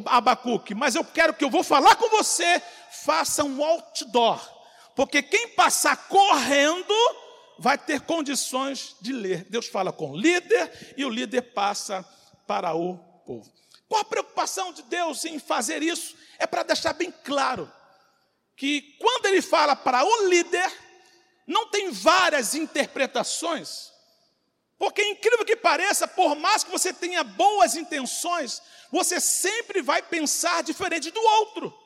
Abacuque, 0.07 0.75
mas 0.75 0.95
eu 0.95 1.05
quero 1.05 1.35
que 1.35 1.45
eu 1.45 1.51
vou 1.51 1.63
falar 1.63 1.95
com 1.97 2.09
você, 2.09 2.61
faça 2.91 3.45
um 3.45 3.63
outdoor, 3.63 4.41
porque 4.97 5.23
quem 5.23 5.49
passar 5.49 6.09
correndo 6.09 6.95
vai 7.59 7.77
ter 7.77 8.01
condições 8.01 8.97
de 9.01 9.13
ler. 9.13 9.45
Deus 9.49 9.67
fala 9.69 9.93
com 9.93 10.11
o 10.11 10.17
líder 10.17 10.95
e 10.97 11.05
o 11.05 11.11
líder 11.11 11.43
passa 11.53 12.05
para 12.47 12.75
o 12.75 12.97
povo. 13.25 13.60
Qual 13.91 14.03
a 14.03 14.05
preocupação 14.05 14.73
de 14.73 14.83
Deus 14.85 15.25
em 15.25 15.41
fazer 15.41 15.83
isso? 15.83 16.15
É 16.39 16.47
para 16.47 16.63
deixar 16.63 16.93
bem 16.93 17.11
claro 17.25 17.71
que 18.57 18.97
quando 19.01 19.27
ele 19.27 19.43
fala 19.43 19.75
para 19.75 20.05
o 20.05 20.29
líder, 20.29 20.73
não 21.45 21.67
tem 21.71 21.91
várias 21.91 22.55
interpretações. 22.55 23.91
Porque, 24.79 25.03
incrível 25.03 25.45
que 25.45 25.57
pareça, 25.57 26.07
por 26.07 26.37
mais 26.37 26.63
que 26.63 26.71
você 26.71 26.93
tenha 26.93 27.25
boas 27.25 27.75
intenções, 27.75 28.63
você 28.93 29.19
sempre 29.19 29.83
vai 29.83 30.01
pensar 30.01 30.63
diferente 30.63 31.11
do 31.11 31.21
outro. 31.21 31.77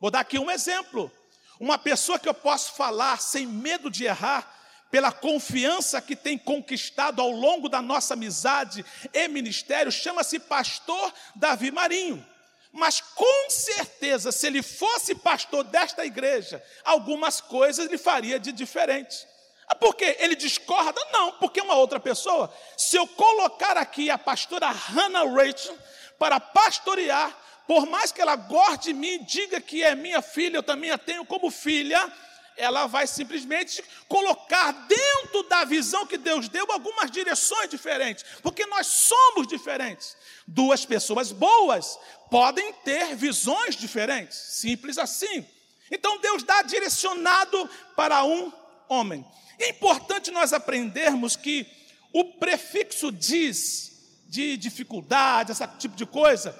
Vou 0.00 0.10
dar 0.10 0.20
aqui 0.20 0.40
um 0.40 0.50
exemplo. 0.50 1.12
Uma 1.60 1.78
pessoa 1.78 2.18
que 2.18 2.28
eu 2.28 2.34
posso 2.34 2.72
falar 2.72 3.20
sem 3.20 3.46
medo 3.46 3.88
de 3.88 4.04
errar, 4.04 4.52
pela 4.96 5.12
confiança 5.12 6.00
que 6.00 6.16
tem 6.16 6.38
conquistado 6.38 7.20
ao 7.20 7.30
longo 7.30 7.68
da 7.68 7.82
nossa 7.82 8.14
amizade 8.14 8.82
e 9.12 9.28
ministério, 9.28 9.92
chama-se 9.92 10.38
pastor 10.38 11.12
Davi 11.34 11.70
Marinho. 11.70 12.26
Mas 12.72 13.02
com 13.02 13.50
certeza, 13.50 14.32
se 14.32 14.46
ele 14.46 14.62
fosse 14.62 15.14
pastor 15.14 15.64
desta 15.64 16.06
igreja, 16.06 16.64
algumas 16.82 17.42
coisas 17.42 17.86
ele 17.86 17.98
faria 17.98 18.40
de 18.40 18.52
diferente. 18.52 19.28
Ah, 19.68 19.74
por 19.74 19.94
quê? 19.94 20.16
Ele 20.18 20.34
discorda? 20.34 20.98
Não, 21.12 21.32
porque 21.32 21.60
é 21.60 21.62
uma 21.62 21.76
outra 21.76 22.00
pessoa. 22.00 22.50
Se 22.74 22.96
eu 22.96 23.06
colocar 23.06 23.76
aqui 23.76 24.08
a 24.08 24.16
pastora 24.16 24.70
Hannah 24.70 25.24
Rachel 25.24 25.76
para 26.18 26.40
pastorear, 26.40 27.36
por 27.66 27.84
mais 27.84 28.12
que 28.12 28.22
ela 28.22 28.36
goste 28.36 28.94
de 28.94 28.94
mim, 28.94 29.22
diga 29.24 29.60
que 29.60 29.84
é 29.84 29.94
minha 29.94 30.22
filha, 30.22 30.56
eu 30.56 30.62
também 30.62 30.90
a 30.90 30.96
tenho 30.96 31.26
como 31.26 31.50
filha, 31.50 32.10
ela 32.56 32.86
vai 32.86 33.06
simplesmente 33.06 33.82
colocar 34.08 34.72
dentro 34.86 35.42
da 35.44 35.64
visão 35.64 36.06
que 36.06 36.16
Deus 36.16 36.48
deu 36.48 36.66
algumas 36.70 37.10
direções 37.10 37.68
diferentes, 37.68 38.24
porque 38.42 38.66
nós 38.66 38.86
somos 38.86 39.46
diferentes. 39.46 40.16
Duas 40.46 40.84
pessoas 40.84 41.32
boas 41.32 41.98
podem 42.30 42.72
ter 42.84 43.14
visões 43.14 43.76
diferentes, 43.76 44.36
simples 44.36 44.98
assim. 44.98 45.46
Então 45.90 46.18
Deus 46.18 46.42
dá 46.42 46.62
direcionado 46.62 47.68
para 47.94 48.24
um 48.24 48.52
homem. 48.88 49.24
É 49.58 49.70
importante 49.70 50.30
nós 50.30 50.52
aprendermos 50.52 51.36
que 51.36 51.66
o 52.12 52.24
prefixo 52.24 53.12
diz 53.12 53.92
de 54.26 54.56
dificuldade, 54.56 55.52
esse 55.52 55.66
tipo 55.78 55.94
de 55.94 56.04
coisa, 56.04 56.52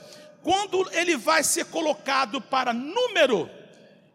quando 0.42 0.88
ele 0.92 1.16
vai 1.16 1.42
ser 1.42 1.66
colocado 1.66 2.40
para 2.40 2.72
número, 2.72 3.50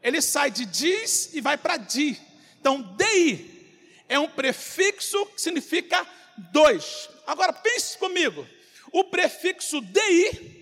ele 0.01 0.22
sai 0.22 0.51
de 0.51 0.65
diz 0.65 1.34
e 1.34 1.41
vai 1.41 1.58
para 1.58 1.77
di. 1.77 2.20
Então, 2.60 2.81
DI 2.81 4.05
é 4.08 4.20
um 4.20 4.27
prefixo 4.27 5.25
que 5.27 5.41
significa 5.41 6.05
dois. 6.51 7.10
Agora, 7.25 7.53
pense 7.53 7.98
comigo: 7.98 8.48
o 8.91 9.03
prefixo 9.05 9.81
DI 9.81 10.62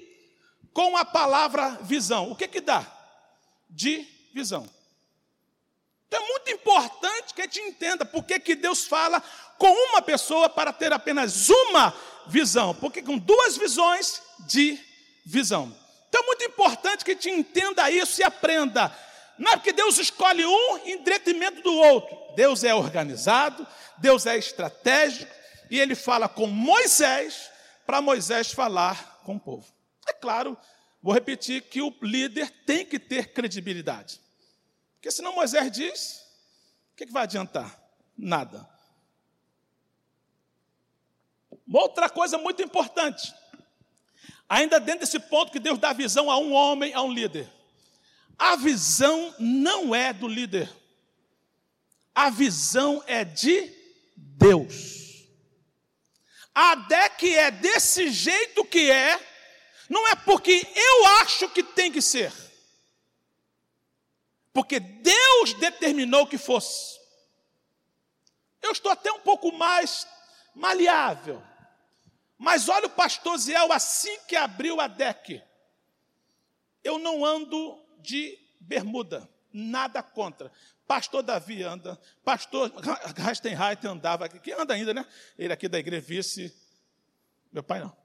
com 0.73 0.95
a 0.95 1.03
palavra 1.03 1.79
visão, 1.81 2.31
o 2.31 2.35
que 2.35 2.47
que 2.47 2.61
dá? 2.61 2.85
De 3.69 4.07
visão. 4.33 4.69
Então 6.07 6.23
é 6.23 6.27
muito 6.27 6.51
importante 6.51 7.33
que 7.35 7.41
a 7.41 7.45
gente 7.45 7.59
entenda 7.61 8.03
por 8.03 8.23
que, 8.23 8.39
que 8.39 8.55
Deus 8.55 8.85
fala 8.85 9.21
com 9.57 9.69
uma 9.89 10.01
pessoa 10.01 10.49
para 10.49 10.73
ter 10.73 10.91
apenas 10.91 11.49
uma 11.49 11.93
visão, 12.27 12.73
porque 12.75 13.01
com 13.01 13.17
duas 13.17 13.57
visões 13.57 14.21
de 14.47 14.79
visão. 15.25 15.75
Então 16.07 16.23
é 16.23 16.25
muito 16.25 16.43
importante 16.45 17.05
que 17.05 17.11
a 17.11 17.13
gente 17.13 17.29
entenda 17.29 17.91
isso 17.91 18.21
e 18.21 18.23
aprenda 18.23 18.95
não 19.39 19.53
é 19.53 19.55
porque 19.55 19.71
Deus 19.71 19.97
escolhe 19.97 20.45
um 20.45 20.77
em 20.85 21.01
detrimento 21.01 21.61
do 21.61 21.73
outro. 21.73 22.15
Deus 22.35 22.65
é 22.65 22.75
organizado, 22.75 23.65
Deus 23.97 24.25
é 24.25 24.37
estratégico, 24.37 25.33
e 25.71 25.79
ele 25.79 25.95
fala 25.95 26.27
com 26.27 26.45
Moisés 26.45 27.49
para 27.85 28.01
Moisés 28.01 28.51
falar 28.51 29.21
com 29.23 29.37
o 29.37 29.39
povo. 29.39 29.65
É 30.05 30.13
claro, 30.13 30.57
vou 31.01 31.13
repetir 31.13 31.61
que 31.61 31.81
o 31.81 31.95
líder 32.01 32.51
tem 32.65 32.85
que 32.85 32.99
ter 32.99 33.31
credibilidade. 33.31 34.19
Porque 34.95 35.09
senão 35.09 35.33
Moisés 35.33 35.71
diz, 35.71 36.25
o 36.91 36.97
que, 36.97 37.05
que 37.05 37.13
vai 37.13 37.23
adiantar? 37.23 37.79
Nada. 38.17 38.67
Uma 41.65 41.83
outra 41.83 42.09
coisa 42.09 42.37
muito 42.37 42.61
importante, 42.61 43.33
ainda 44.49 44.81
dentro 44.81 45.01
desse 45.01 45.19
ponto 45.19 45.51
que 45.51 45.59
Deus 45.59 45.79
dá 45.79 45.93
visão 45.93 46.29
a 46.29 46.37
um 46.37 46.51
homem, 46.51 46.93
a 46.93 47.01
um 47.01 47.11
líder. 47.13 47.49
A 48.39 48.55
visão 48.55 49.35
não 49.37 49.93
é 49.93 50.13
do 50.13 50.25
líder. 50.25 50.73
A 52.15 52.29
visão 52.29 53.03
é 53.05 53.25
de 53.25 53.69
Deus. 54.15 55.27
A 56.55 56.75
DEC 56.75 57.35
é 57.35 57.51
desse 57.51 58.09
jeito 58.09 58.63
que 58.63 58.89
é, 58.89 59.19
não 59.89 60.07
é 60.07 60.15
porque 60.15 60.65
eu 60.73 61.05
acho 61.21 61.49
que 61.49 61.61
tem 61.61 61.91
que 61.91 62.01
ser. 62.01 62.33
Porque 64.53 64.79
Deus 64.79 65.53
determinou 65.55 66.25
que 66.25 66.37
fosse. 66.37 66.97
Eu 68.61 68.71
estou 68.71 68.91
até 68.91 69.11
um 69.11 69.19
pouco 69.19 69.51
mais 69.51 70.07
maleável. 70.55 71.43
Mas 72.37 72.69
olha 72.69 72.87
o 72.87 72.91
pastor 72.91 73.37
Ziel 73.37 73.71
assim 73.73 74.17
que 74.27 74.35
abriu 74.35 74.79
a 74.79 74.87
DEC. 74.87 75.43
Eu 76.83 76.97
não 76.97 77.25
ando 77.25 77.88
de 78.01 78.37
bermuda. 78.59 79.29
Nada 79.51 80.01
contra. 80.03 80.51
Pastor 80.87 81.21
Davi 81.21 81.63
anda, 81.63 81.99
pastor 82.23 82.71
Rastenheit 83.17 83.85
andava, 83.85 84.27
que 84.27 84.51
anda 84.51 84.73
ainda, 84.73 84.93
né? 84.93 85.05
Ele 85.37 85.53
aqui 85.53 85.67
da 85.67 85.77
igreja 85.77 86.05
vice. 86.05 86.55
Meu 87.51 87.61
pai 87.61 87.79
não. 87.79 87.95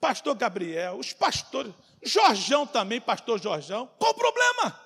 Pastor 0.00 0.34
Gabriel, 0.34 0.98
os 0.98 1.12
pastores, 1.12 1.72
Jorjão 2.02 2.66
também, 2.66 3.00
pastor 3.00 3.40
Jorjão. 3.40 3.86
Qual 3.98 4.12
o 4.12 4.14
problema? 4.14 4.80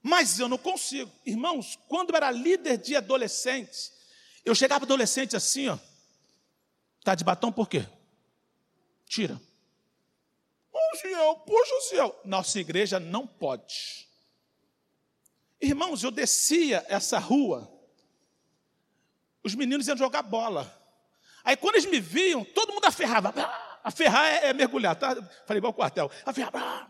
Mas 0.00 0.38
eu 0.38 0.48
não 0.48 0.56
consigo. 0.56 1.10
Irmãos, 1.26 1.78
quando 1.88 2.10
eu 2.10 2.16
era 2.16 2.30
líder 2.30 2.78
de 2.78 2.96
adolescentes, 2.96 3.92
eu 4.44 4.54
chegava 4.54 4.84
adolescente 4.84 5.36
assim, 5.36 5.68
ó. 5.68 5.78
Tá 7.04 7.14
de 7.14 7.24
batom 7.24 7.52
por 7.52 7.68
quê? 7.68 7.86
Tira. 9.04 9.40
Oh, 10.72 10.96
Ciel, 10.96 11.34
poxa, 11.46 11.80
Ciel. 11.88 12.20
Nossa 12.24 12.58
igreja 12.58 13.00
não 13.00 13.26
pode. 13.26 14.08
Irmãos, 15.60 16.04
eu 16.04 16.10
descia 16.10 16.84
essa 16.88 17.18
rua, 17.18 17.68
os 19.42 19.54
meninos 19.54 19.88
iam 19.88 19.96
jogar 19.96 20.22
bola. 20.22 20.72
Aí 21.42 21.56
quando 21.56 21.76
eles 21.76 21.86
me 21.86 22.00
viam, 22.00 22.44
todo 22.44 22.72
mundo 22.72 22.84
aferrava. 22.84 23.32
Aferrar 23.82 24.26
é, 24.26 24.48
é 24.48 24.52
mergulhar, 24.52 24.94
tá? 24.94 25.16
Falei 25.46 25.58
igual 25.58 25.72
quartel. 25.72 26.10
Aferrava. 26.24 26.86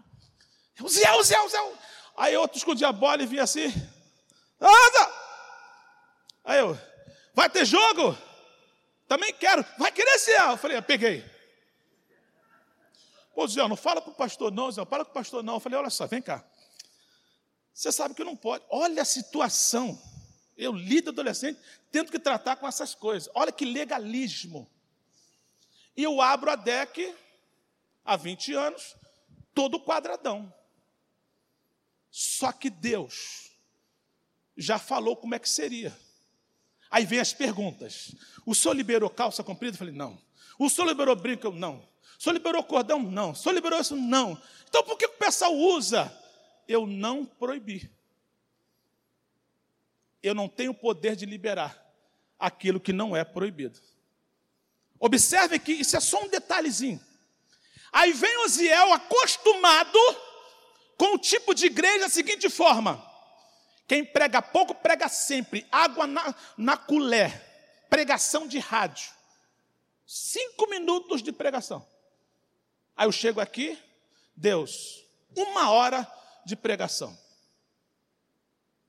O 0.80 0.88
Ziel, 0.88 1.14
o 1.18 1.70
o. 1.70 1.78
Aí 2.16 2.36
outro 2.36 2.58
escondia 2.58 2.88
a 2.88 2.92
bola 2.92 3.22
e 3.22 3.26
vinha 3.26 3.44
assim. 3.44 3.66
Anda! 4.60 5.12
Aí 6.44 6.58
eu, 6.58 6.78
vai 7.34 7.48
ter 7.48 7.64
jogo? 7.64 8.16
Também 9.06 9.32
quero. 9.32 9.64
Vai 9.78 9.92
querer, 9.92 10.18
Ziel? 10.18 10.50
Eu 10.50 10.56
falei, 10.56 10.82
peguei. 10.82 11.24
Ô 13.38 13.46
Zé, 13.46 13.68
não 13.68 13.76
fala 13.76 14.02
com 14.02 14.10
o 14.10 14.14
pastor 14.14 14.50
não, 14.50 14.68
Zé, 14.68 14.84
fala 14.84 15.04
com 15.04 15.12
o 15.12 15.14
pastor 15.14 15.44
não. 15.44 15.54
Eu 15.54 15.60
falei, 15.60 15.78
olha 15.78 15.90
só, 15.90 16.08
vem 16.08 16.20
cá. 16.20 16.44
Você 17.72 17.92
sabe 17.92 18.12
que 18.12 18.24
não 18.24 18.34
pode. 18.34 18.64
Olha 18.68 19.02
a 19.02 19.04
situação. 19.04 19.96
Eu, 20.56 20.72
líder 20.72 21.10
adolescente, 21.10 21.60
tento 21.92 22.10
que 22.10 22.18
tratar 22.18 22.56
com 22.56 22.66
essas 22.66 22.96
coisas. 22.96 23.30
Olha 23.36 23.52
que 23.52 23.64
legalismo. 23.64 24.68
E 25.96 26.02
eu 26.02 26.20
abro 26.20 26.50
a 26.50 26.56
DEC 26.56 27.14
há 28.04 28.16
20 28.16 28.54
anos, 28.54 28.96
todo 29.54 29.78
quadradão. 29.78 30.52
Só 32.10 32.50
que 32.50 32.68
Deus 32.68 33.52
já 34.56 34.80
falou 34.80 35.14
como 35.14 35.36
é 35.36 35.38
que 35.38 35.48
seria. 35.48 35.96
Aí 36.90 37.06
vem 37.06 37.20
as 37.20 37.32
perguntas. 37.32 38.16
O 38.44 38.52
senhor 38.52 38.74
liberou 38.74 39.08
calça 39.08 39.44
comprida? 39.44 39.76
Eu 39.76 39.78
falei, 39.78 39.94
não. 39.94 40.20
O 40.58 40.68
senhor 40.68 40.88
liberou 40.88 41.14
brinco? 41.14 41.52
Não. 41.52 41.86
O 42.18 42.22
senhor 42.22 42.34
liberou 42.34 42.62
cordão? 42.64 43.00
Não. 43.00 43.30
O 43.30 43.34
senhor 43.36 43.54
liberou 43.54 43.80
isso? 43.80 43.94
Não. 43.94 44.40
Então 44.68 44.82
por 44.82 44.98
que 44.98 45.06
o 45.06 45.10
pessoal 45.10 45.54
usa? 45.54 46.12
Eu 46.66 46.86
não 46.86 47.24
proibi. 47.24 47.90
Eu 50.22 50.34
não 50.34 50.48
tenho 50.48 50.74
poder 50.74 51.14
de 51.14 51.24
liberar 51.24 51.80
aquilo 52.38 52.80
que 52.80 52.92
não 52.92 53.16
é 53.16 53.24
proibido. 53.24 53.78
Observe 54.98 55.58
que 55.60 55.72
isso 55.72 55.96
é 55.96 56.00
só 56.00 56.22
um 56.22 56.28
detalhezinho. 56.28 57.00
Aí 57.92 58.12
vem 58.12 58.36
Osiel 58.38 58.92
acostumado 58.92 59.98
com 60.96 61.14
o 61.14 61.18
tipo 61.18 61.54
de 61.54 61.66
igreja 61.66 62.00
da 62.00 62.08
seguinte 62.08 62.50
forma: 62.50 63.02
quem 63.86 64.04
prega 64.04 64.42
pouco, 64.42 64.74
prega 64.74 65.08
sempre. 65.08 65.66
Água 65.70 66.06
na, 66.06 66.34
na 66.56 66.76
colher. 66.76 67.46
Pregação 67.88 68.46
de 68.46 68.58
rádio. 68.58 69.10
Cinco 70.04 70.68
minutos 70.68 71.22
de 71.22 71.32
pregação. 71.32 71.86
Aí 72.98 73.06
eu 73.06 73.12
chego 73.12 73.40
aqui, 73.40 73.78
Deus, 74.34 75.04
uma 75.36 75.70
hora 75.70 76.04
de 76.44 76.56
pregação. 76.56 77.16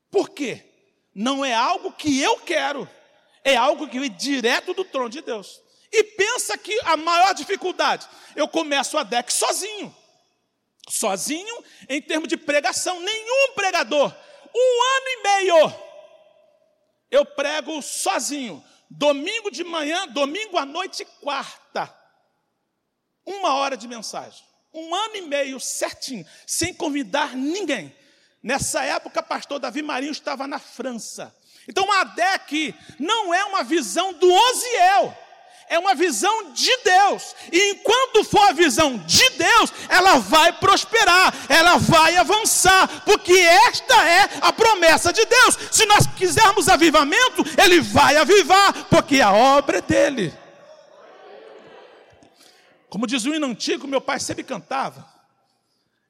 Por 0.10 0.32
quê? 0.32 0.66
Não 1.14 1.46
é 1.46 1.54
algo 1.54 1.92
que 1.92 2.20
eu 2.20 2.40
quero, 2.40 2.90
é 3.44 3.56
algo 3.56 3.88
que 3.88 4.00
vem 4.00 4.10
direto 4.10 4.74
do 4.74 4.84
trono 4.84 5.10
de 5.10 5.22
Deus. 5.22 5.62
E 5.92 6.04
pensa 6.04 6.58
que 6.58 6.76
a 6.86 6.98
maior 6.98 7.36
dificuldade, 7.36 8.10
eu 8.36 8.48
começo 8.48 8.98
a 8.98 9.04
DEC 9.04 9.32
sozinho. 9.32 9.96
Sozinho 10.88 11.64
em 11.88 12.02
termos 12.02 12.28
de 12.28 12.36
pregação, 12.36 13.00
nenhum 13.00 13.54
pregador, 13.54 14.12
um 14.56 14.84
ano 14.98 15.08
e 15.08 15.24
meio, 15.24 15.74
eu 17.12 17.24
prego 17.24 17.80
sozinho, 17.84 18.64
domingo 18.90 19.52
de 19.52 19.64
manhã, 19.64 20.08
domingo 20.08 20.58
à 20.58 20.66
noite 20.66 21.06
quarta. 21.22 21.99
Uma 23.30 23.54
hora 23.54 23.78
de 23.78 23.88
mensagem. 23.88 24.44
Um 24.74 24.94
ano 24.96 25.16
e 25.18 25.22
meio 25.22 25.60
certinho, 25.60 26.26
sem 26.48 26.74
convidar 26.74 27.36
ninguém. 27.36 27.96
Nessa 28.42 28.84
época, 28.84 29.22
pastor 29.22 29.60
Davi 29.60 29.84
Marinho 29.84 30.12
estava 30.12 30.48
na 30.48 30.58
França. 30.58 31.36
Então, 31.68 31.92
a 31.92 32.02
ADEC 32.02 32.74
não 32.98 33.32
é 33.32 33.46
uma 33.46 33.64
visão 33.64 34.14
do 34.14 34.32
Osiel, 34.32 35.16
é 35.68 35.78
uma 35.78 35.94
visão 35.94 36.52
de 36.54 36.76
Deus. 36.78 37.36
E 37.52 37.72
enquanto 37.72 38.24
for 38.24 38.50
a 38.50 38.54
visão 38.54 38.98
de 38.98 39.30
Deus, 39.32 39.72
ela 39.88 40.18
vai 40.18 40.52
prosperar, 40.54 41.32
ela 41.48 41.78
vai 41.78 42.18
avançar, 42.18 43.04
porque 43.06 43.34
esta 43.34 44.08
é 44.08 44.30
a 44.42 44.52
promessa 44.52 45.14
de 45.14 45.24
Deus. 45.24 45.56
Se 45.72 45.86
nós 45.86 46.08
quisermos 46.08 46.68
avivamento, 46.68 47.44
ele 47.62 47.80
vai 47.80 48.18
avivar, 48.18 48.74
porque 48.86 49.22
a 49.22 49.32
obra 49.32 49.78
é 49.78 49.82
dele. 49.82 50.39
Como 52.90 53.06
diz 53.06 53.26
o 53.26 53.34
hino 53.34 53.48
antigo, 53.48 53.88
meu 53.88 54.02
pai 54.02 54.20
sempre 54.20 54.44
cantava. 54.44 55.08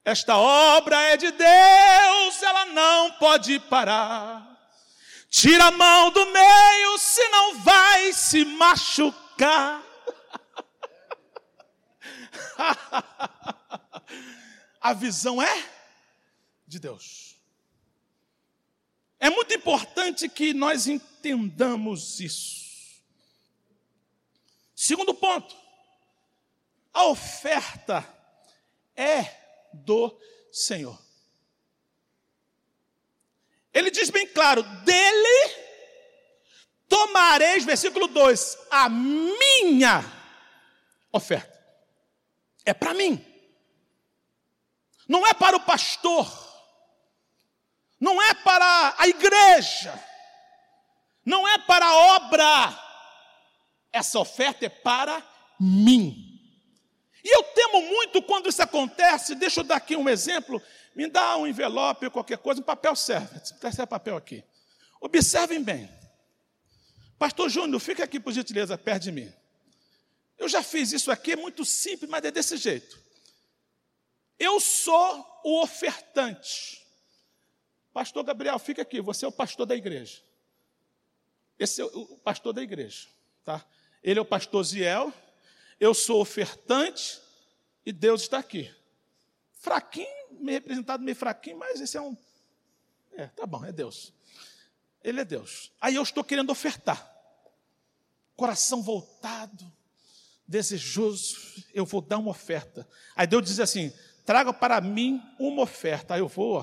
Esta 0.04 0.38
obra 0.38 1.00
é 1.02 1.18
de 1.18 1.32
Deus, 1.32 2.42
ela 2.42 2.66
não 2.68 3.12
pode 3.14 3.60
parar. 3.60 4.48
Tira 5.30 5.66
a 5.66 5.72
mão 5.72 6.10
do 6.10 6.26
meio, 6.28 6.98
senão 6.98 7.60
vai 7.60 8.14
se 8.14 8.46
machucar. 8.46 9.84
a 14.82 14.94
visão 14.94 15.42
é 15.42 15.70
de 16.66 16.80
Deus. 16.80 17.36
É 19.20 19.30
muito 19.30 19.54
importante 19.54 20.30
que 20.30 20.54
nós 20.54 20.88
entendamos 20.88 22.22
isso. 22.22 23.02
Segundo 24.74 25.14
ponto, 25.14 25.59
a 26.94 27.06
oferta 27.06 28.08
é 28.96 29.24
do 29.74 30.18
Senhor. 30.52 31.00
Ele 33.74 33.92
diz 33.92 34.10
bem 34.10 34.28
claro: 34.28 34.64
dele 34.64 35.56
tomareis, 36.88 37.64
versículo 37.64 38.08
2, 38.08 38.58
a 38.72 38.90
minha 38.90 40.04
oferta. 41.12 41.58
É 42.66 42.74
para 42.74 42.94
mim, 42.94 43.26
não 45.08 45.26
é 45.26 45.34
para 45.34 45.58
o 45.58 45.62
pastor, 45.62 46.28
não 48.00 48.22
é 48.22 48.34
para 48.34 48.96
a 48.98 49.08
igreja, 49.08 49.94
não 51.26 51.48
é 51.48 51.58
para 51.60 51.86
a 51.86 51.96
obra 52.16 52.90
essa 53.92 54.20
oferta 54.20 54.66
é 54.66 54.70
para 54.70 55.22
mim. 55.60 56.29
E 57.24 57.36
eu 57.36 57.44
temo 57.44 57.82
muito 57.82 58.22
quando 58.22 58.50
isso 58.50 58.62
acontece. 58.62 59.36
Deixa 59.36 59.60
eu 59.60 59.64
dar 59.64 59.76
aqui 59.76 59.96
um 59.96 60.08
exemplo. 60.08 60.62
Me 60.96 61.08
dá 61.08 61.38
um 61.38 61.48
envelope 61.48 62.10
qualquer 62.10 62.38
coisa, 62.38 62.62
um 62.62 62.64
papel 62.64 62.96
serve. 62.96 63.40
Serve 63.46 63.86
papel 63.86 64.18
aqui. 64.18 64.44
Observem 65.00 65.62
bem. 65.62 65.90
Pastor 67.18 67.50
Júnior, 67.50 67.80
fica 67.82 68.04
aqui 68.04 68.20
por 68.20 68.32
gentileza, 68.32 68.78
perto 68.78 69.04
de 69.04 69.12
mim. 69.12 69.34
Eu 70.38 70.48
já 70.48 70.64
fiz 70.64 70.94
isso 70.94 71.12
aqui, 71.12 71.34
é 71.34 71.36
muito 71.36 71.66
simples, 71.66 72.10
mas 72.10 72.24
é 72.24 72.32
desse 72.32 72.56
jeito. 72.56 72.98
Eu 74.40 74.60
sou 74.62 75.42
o 75.44 75.62
ofertante. 75.62 76.88
Pastor 77.92 78.24
Gabriel, 78.24 78.58
fica 78.58 78.82
aqui, 78.82 79.02
você 79.02 79.26
é 79.26 79.28
o 79.28 79.32
pastor 79.34 79.66
da 79.66 79.76
igreja. 79.76 80.22
Esse 81.58 81.82
é 81.82 81.86
o 81.86 82.18
pastor 82.24 82.54
da 82.54 82.62
igreja, 82.62 83.10
tá? 83.44 83.66
Ele 84.02 84.18
é 84.18 84.22
o 84.22 84.26
pastor 84.26 84.64
Ziel, 84.64 85.14
eu 85.80 85.94
sou 85.94 86.22
ofertante 86.22 87.20
e 87.86 87.92
Deus 87.92 88.24
está 88.24 88.40
aqui. 88.40 88.74
Fraquinho, 89.54 90.08
meio 90.32 90.58
representado, 90.58 91.04
meio 91.04 91.16
fraquinho, 91.16 91.58
mas 91.58 91.80
esse 91.80 91.98
é 91.98 92.02
um. 92.02 92.16
É, 93.14 93.28
tá 93.28 93.46
bom, 93.46 93.64
é 93.64 93.72
Deus. 93.72 94.14
Ele 95.04 95.22
é 95.22 95.26
Deus. 95.26 95.72
Aí 95.80 95.96
eu 95.96 96.04
estou 96.04 96.24
querendo 96.24 96.50
ofertar. 96.50 97.16
Coração 98.36 98.82
voltado, 98.82 99.72
desejoso, 100.48 101.64
eu 101.74 101.86
vou 101.86 102.02
dar 102.02 102.18
uma 102.18 102.32
oferta. 102.32 102.88
Aí 103.16 103.28
Deus 103.28 103.46
diz 103.46 103.60
assim: 103.60 103.94
traga 104.26 104.54
para 104.54 104.80
mim 104.82 105.22
uma 105.40 105.64
oferta. 105.64 106.14
Aí 106.14 106.22
eu 106.22 106.28
vou. 106.28 106.60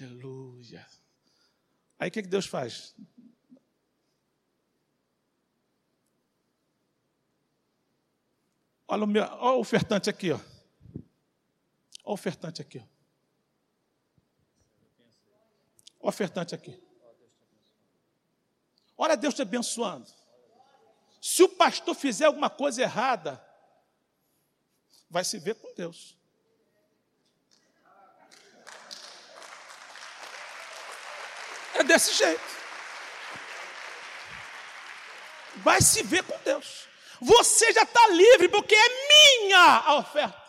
Aleluia. 0.00 0.86
Aí 1.98 2.08
o 2.08 2.12
que, 2.12 2.22
que 2.22 2.28
Deus 2.28 2.46
faz? 2.46 2.94
Olha 8.92 9.04
o, 9.04 9.06
meu, 9.06 9.22
olha 9.22 9.56
o 9.56 9.60
ofertante 9.60 10.10
aqui, 10.10 10.32
ó. 10.32 10.34
Olha 10.34 10.44
o 12.02 12.12
ofertante 12.12 12.60
aqui, 12.60 12.82
ó. 12.82 12.86
O 16.00 16.08
ofertante 16.08 16.56
aqui. 16.56 16.82
Olha 18.98 19.16
Deus 19.16 19.34
te 19.34 19.42
abençoando. 19.42 20.10
Se 21.22 21.40
o 21.44 21.48
pastor 21.48 21.94
fizer 21.94 22.24
alguma 22.24 22.50
coisa 22.50 22.82
errada, 22.82 23.40
vai 25.08 25.22
se 25.22 25.38
ver 25.38 25.54
com 25.54 25.72
Deus. 25.72 26.18
É 31.74 31.84
desse 31.84 32.12
jeito. 32.14 32.42
Vai 35.58 35.80
se 35.80 36.02
ver 36.02 36.24
com 36.24 36.36
Deus. 36.40 36.89
Você 37.20 37.72
já 37.72 37.82
está 37.82 38.08
livre, 38.08 38.48
porque 38.48 38.74
é 38.74 38.88
minha 39.08 39.82
a 39.84 39.94
oferta. 39.96 40.40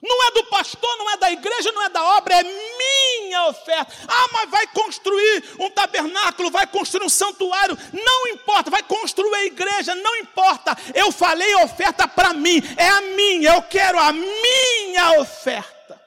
Não 0.00 0.28
é 0.28 0.30
do 0.30 0.44
pastor, 0.44 0.96
não 0.96 1.10
é 1.10 1.16
da 1.16 1.30
igreja, 1.30 1.72
não 1.72 1.82
é 1.82 1.88
da 1.88 2.04
obra, 2.16 2.34
é 2.34 2.44
minha 2.44 3.48
oferta. 3.48 3.92
Ah, 4.06 4.28
mas 4.32 4.48
vai 4.48 4.66
construir 4.68 5.44
um 5.58 5.68
tabernáculo, 5.70 6.52
vai 6.52 6.68
construir 6.68 7.04
um 7.04 7.08
santuário, 7.08 7.76
não 7.92 8.28
importa, 8.28 8.70
vai 8.70 8.82
construir 8.82 9.34
a 9.34 9.44
igreja, 9.46 9.96
não 9.96 10.16
importa. 10.18 10.76
Eu 10.94 11.10
falei 11.10 11.52
oferta 11.56 12.06
para 12.06 12.32
mim, 12.32 12.62
é 12.76 12.88
a 12.88 13.00
minha, 13.00 13.54
eu 13.54 13.62
quero 13.62 13.98
a 13.98 14.12
minha 14.12 15.20
oferta. 15.20 16.00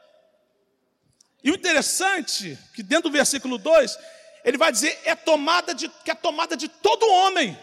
E 1.44 1.52
o 1.52 1.56
interessante, 1.56 2.58
que 2.74 2.82
dentro 2.82 3.10
do 3.10 3.13
versículo 3.13 3.58
2, 3.58 3.98
ele 4.46 4.58
vai 4.58 4.72
dizer, 4.72 5.02
é 5.04 5.15
tomada 5.15 5.74
de, 5.74 5.89
que 5.89 6.12
é 6.12 6.15
tomada 6.15 6.56
de 6.56 6.70
todo 6.70 7.06
homem. 7.06 7.60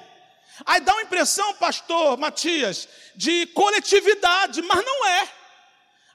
Aí 0.66 0.81
dá 0.81 0.92
uma 0.92 1.03
impressão, 1.03 1.55
pastor 1.55 2.16
Matias, 2.16 2.88
de 3.14 3.47
coletividade, 3.47 4.62
mas 4.62 4.85
não 4.85 5.07
é. 5.07 5.29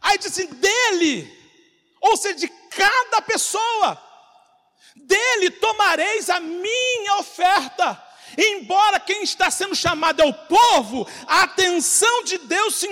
Aí 0.02 0.18
diz 0.18 0.28
assim, 0.28 0.48
dele, 0.48 1.32
ou 2.02 2.18
seja, 2.18 2.36
de 2.36 2.48
cada 2.48 3.22
pessoa, 3.22 4.02
dele 4.96 5.50
tomareis 5.52 6.30
a 6.30 6.40
minha 6.40 7.18
oferta. 7.20 8.02
Embora 8.36 9.00
quem 9.00 9.22
está 9.24 9.52
sendo 9.52 9.76
chamado 9.76 10.22
é 10.22 10.26
o 10.26 10.34
povo, 10.34 11.08
a 11.28 11.44
atenção 11.44 12.24
de 12.24 12.40
Deus 12.40 12.76
se, 12.76 12.88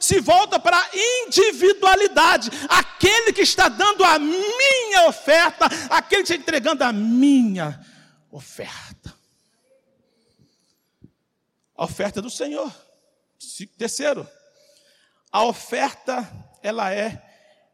se 0.00 0.20
volta 0.20 0.58
para 0.58 0.78
a 0.78 0.90
individualidade. 1.26 2.48
Aquele 2.68 3.32
que 3.32 3.42
está 3.42 3.68
dando 3.68 4.04
a 4.04 4.18
minha 4.18 5.08
oferta, 5.08 5.66
aquele 5.90 6.22
que 6.22 6.32
está 6.32 6.36
entregando 6.36 6.84
a 6.84 6.92
minha 6.92 7.78
oferta 8.30 8.93
a 11.76 11.84
oferta 11.84 12.22
do 12.22 12.30
Senhor. 12.30 12.72
Terceiro, 13.76 14.28
a 15.30 15.44
oferta 15.44 16.30
ela 16.62 16.92
é 16.92 17.22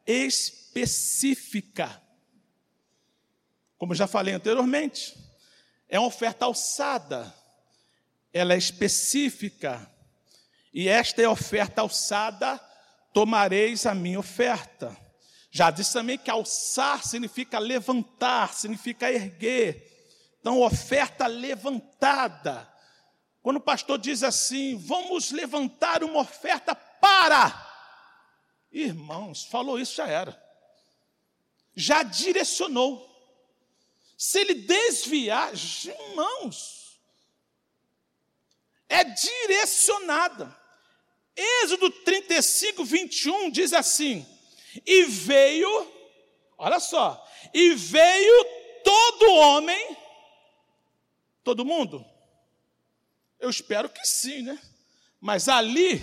específica. 0.06 2.00
Como 3.78 3.94
já 3.94 4.06
falei 4.06 4.34
anteriormente, 4.34 5.16
é 5.88 5.98
uma 5.98 6.08
oferta 6.08 6.44
alçada, 6.44 7.34
ela 8.32 8.54
é 8.54 8.58
específica. 8.58 9.90
E 10.72 10.88
esta 10.88 11.20
é 11.22 11.24
a 11.24 11.30
oferta 11.30 11.80
alçada, 11.80 12.58
tomareis 13.12 13.86
a 13.86 13.94
minha 13.94 14.18
oferta. 14.20 14.96
Já 15.50 15.70
disse 15.70 15.92
também 15.92 16.16
que 16.16 16.30
alçar 16.30 17.04
significa 17.04 17.58
levantar, 17.58 18.54
significa 18.54 19.10
erguer. 19.10 19.86
Então, 20.40 20.60
oferta 20.60 21.26
levantada. 21.26 22.68
Quando 23.42 23.56
o 23.56 23.62
pastor 23.62 23.98
diz 23.98 24.22
assim, 24.22 24.76
vamos 24.76 25.30
levantar 25.30 26.04
uma 26.04 26.20
oferta 26.20 26.74
para. 26.74 27.68
Irmãos, 28.70 29.44
falou 29.44 29.78
isso, 29.78 29.94
já 29.96 30.06
era. 30.06 30.40
Já 31.74 32.02
direcionou. 32.02 33.08
Se 34.16 34.40
ele 34.40 34.54
desviar, 34.54 35.52
irmãos, 35.54 37.00
é 38.88 39.02
direcionada. 39.04 40.54
Êxodo 41.34 41.90
35, 41.90 42.84
21 42.84 43.50
diz 43.50 43.72
assim: 43.72 44.26
E 44.84 45.04
veio, 45.04 45.90
olha 46.58 46.78
só, 46.78 47.26
e 47.54 47.72
veio 47.74 48.44
todo 48.84 49.32
homem, 49.32 49.96
todo 51.42 51.64
mundo, 51.64 52.04
eu 53.40 53.50
espero 53.50 53.88
que 53.88 54.06
sim, 54.06 54.42
né? 54.42 54.58
Mas 55.20 55.48
ali 55.48 56.00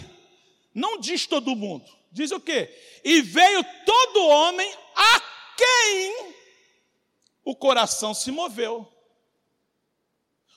não 0.73 0.99
diz 0.99 1.25
todo 1.25 1.55
mundo. 1.55 1.85
Diz 2.11 2.31
o 2.31 2.39
quê? 2.39 2.73
E 3.03 3.21
veio 3.21 3.63
todo 3.85 4.27
homem 4.27 4.71
a 4.95 5.21
quem 5.55 6.33
o 7.43 7.55
coração 7.55 8.13
se 8.13 8.31
moveu. 8.31 8.91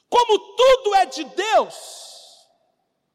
Como 0.08 0.38
tudo 0.38 0.94
é 0.96 1.06
de 1.06 1.22
Deus, 1.24 1.74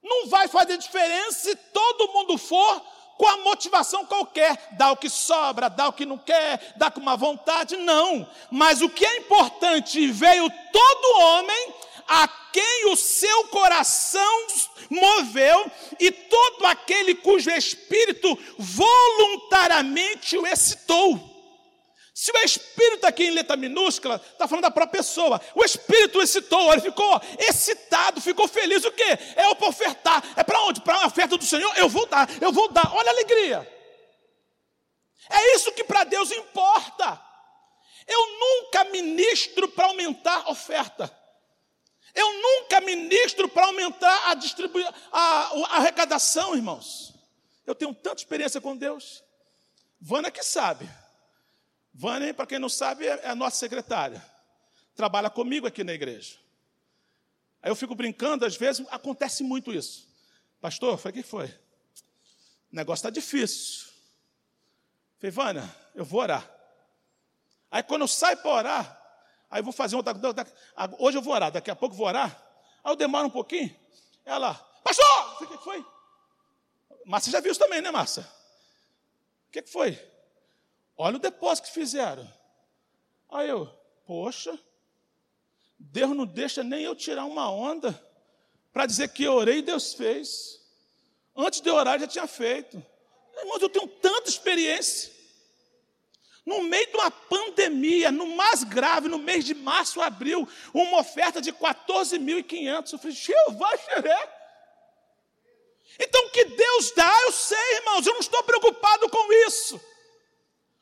não 0.01 0.27
vai 0.27 0.47
fazer 0.47 0.77
diferença 0.77 1.39
se 1.39 1.55
todo 1.55 2.13
mundo 2.13 2.37
for 2.37 2.81
com 3.17 3.27
a 3.27 3.37
motivação 3.37 4.05
qualquer, 4.05 4.69
dá 4.73 4.91
o 4.91 4.97
que 4.97 5.09
sobra, 5.09 5.69
dá 5.69 5.87
o 5.87 5.93
que 5.93 6.05
não 6.05 6.17
quer, 6.17 6.73
dá 6.75 6.91
com 6.91 6.99
uma 6.99 7.15
vontade, 7.15 7.77
não. 7.77 8.29
Mas 8.51 8.81
o 8.81 8.89
que 8.89 9.05
é 9.05 9.17
importante, 9.17 10.07
veio 10.07 10.49
todo 10.71 11.19
homem 11.21 11.73
a 12.07 12.27
quem 12.51 12.91
o 12.91 12.95
seu 12.95 13.47
coração 13.47 14.47
moveu 14.89 15.71
e 15.99 16.11
todo 16.11 16.65
aquele 16.65 17.15
cujo 17.15 17.49
espírito 17.51 18.37
voluntariamente 18.57 20.37
o 20.37 20.45
excitou. 20.45 21.35
Se 22.17 22.31
o 22.31 22.37
Espírito 22.37 23.05
aqui 23.05 23.25
em 23.25 23.31
letra 23.31 23.57
minúscula, 23.57 24.15
está 24.15 24.47
falando 24.47 24.63
da 24.63 24.71
própria 24.71 25.03
pessoa. 25.03 25.41
O 25.53 25.65
Espírito 25.65 26.21
excitou, 26.21 26.71
ele 26.71 26.81
ficou 26.81 27.21
excitado, 27.37 28.21
ficou 28.21 28.47
feliz. 28.47 28.85
O 28.85 28.91
quê? 28.93 29.19
É 29.35 29.53
para 29.53 29.67
ofertar. 29.67 30.23
É 30.37 30.41
para 30.41 30.61
onde? 30.61 30.79
Para 30.79 31.03
a 31.03 31.07
oferta 31.07 31.37
do 31.37 31.43
Senhor? 31.43 31.77
Eu 31.77 31.89
vou 31.89 32.05
dar, 32.05 32.29
eu 32.41 32.53
vou 32.53 32.71
dar. 32.71 32.89
Olha 32.95 33.09
a 33.09 33.11
alegria. 33.11 33.75
É 35.29 35.55
isso 35.55 35.73
que 35.73 35.83
para 35.83 36.05
Deus 36.05 36.31
importa. 36.31 37.21
Eu 38.07 38.39
nunca 38.39 38.85
ministro 38.85 39.67
para 39.67 39.87
aumentar 39.87 40.49
oferta. 40.49 41.13
Eu 42.15 42.33
nunca 42.41 42.79
ministro 42.81 43.49
para 43.49 43.65
aumentar 43.65 44.31
a, 44.31 44.33
distribuição, 44.33 44.93
a, 45.11 45.19
a 45.19 45.75
arrecadação, 45.77 46.55
irmãos. 46.55 47.13
Eu 47.65 47.75
tenho 47.75 47.93
tanta 47.93 48.21
experiência 48.21 48.61
com 48.61 48.75
Deus. 48.75 49.23
Vana 49.99 50.31
que 50.31 50.41
sabe. 50.41 50.89
Vânia, 51.93 52.33
para 52.33 52.45
quem 52.45 52.59
não 52.59 52.69
sabe, 52.69 53.05
é 53.05 53.27
a 53.27 53.35
nossa 53.35 53.57
secretária. 53.57 54.23
Trabalha 54.95 55.29
comigo 55.29 55.65
aqui 55.65 55.83
na 55.83 55.93
igreja. 55.93 56.37
Aí 57.61 57.71
eu 57.71 57.75
fico 57.75 57.95
brincando, 57.95 58.45
às 58.45 58.55
vezes 58.55 58.85
acontece 58.91 59.43
muito 59.43 59.73
isso. 59.73 60.07
Pastor, 60.61 60.97
falei, 60.97 61.19
o 61.19 61.23
que 61.23 61.27
foi? 61.27 61.47
O 62.71 62.75
negócio 62.75 62.99
está 62.99 63.09
difícil. 63.09 63.87
falei, 65.17 65.31
Vânia, 65.31 65.75
eu 65.93 66.05
vou 66.05 66.21
orar. 66.21 66.49
Aí 67.71 67.81
quando 67.81 68.01
eu 68.01 68.07
saio 68.07 68.37
para 68.37 68.51
orar, 68.51 69.04
aí 69.49 69.59
eu 69.59 69.63
vou 69.63 69.73
fazer 69.73 69.95
outra. 69.95 70.13
Hoje 70.99 71.17
eu 71.17 71.21
vou 71.21 71.33
orar, 71.33 71.51
daqui 71.51 71.71
a 71.71 71.75
pouco 71.75 71.93
eu 71.93 71.97
vou 71.97 72.07
orar. 72.07 72.41
Aí 72.83 72.91
eu 72.91 72.95
demoro 72.95 73.27
um 73.27 73.31
pouquinho. 73.31 73.75
Ela, 74.23 74.53
pastor! 74.83 75.43
O 75.43 75.47
que 75.47 75.57
foi? 75.57 75.85
Márcia 77.05 77.31
já 77.31 77.39
viu 77.39 77.51
isso 77.51 77.59
também, 77.59 77.81
né, 77.81 77.91
Márcia? 77.91 78.27
O 79.47 79.51
que 79.51 79.61
foi? 79.63 79.99
Olha 80.97 81.17
o 81.17 81.19
depósito 81.19 81.67
que 81.67 81.73
fizeram. 81.73 82.27
Aí 83.29 83.49
eu, 83.49 83.67
poxa, 84.05 84.57
Deus 85.77 86.15
não 86.15 86.25
deixa 86.25 86.63
nem 86.63 86.83
eu 86.83 86.95
tirar 86.95 87.25
uma 87.25 87.49
onda 87.51 87.99
para 88.71 88.85
dizer 88.85 89.09
que 89.09 89.23
eu 89.23 89.33
orei 89.33 89.59
e 89.59 89.61
Deus 89.61 89.93
fez. 89.93 90.61
Antes 91.35 91.61
de 91.61 91.69
orar, 91.69 91.99
já 91.99 92.07
tinha 92.07 92.27
feito. 92.27 92.83
Irmãos, 93.37 93.61
eu 93.61 93.69
tenho 93.69 93.87
tanta 93.87 94.29
experiência. 94.29 95.11
No 96.45 96.61
meio 96.63 96.87
de 96.87 96.95
uma 96.95 97.09
pandemia, 97.09 98.11
no 98.11 98.35
mais 98.35 98.63
grave, 98.63 99.07
no 99.07 99.17
mês 99.17 99.43
de 99.43 99.55
março, 99.55 99.99
abril, 99.99 100.47
uma 100.73 100.99
oferta 100.99 101.41
de 101.41 101.51
14.500. 101.51 102.93
Eu 102.93 102.99
falei, 102.99 103.15
Jeová, 103.15 103.77
xeré. 103.77 104.29
Então, 105.99 106.25
o 106.25 106.29
que 106.29 106.45
Deus 106.45 106.91
dá, 106.91 107.11
eu 107.21 107.31
sei, 107.31 107.75
irmãos, 107.77 108.05
eu 108.05 108.13
não 108.13 108.19
estou 108.19 108.43
preocupado 108.43 109.09
com 109.09 109.33
isso. 109.47 109.81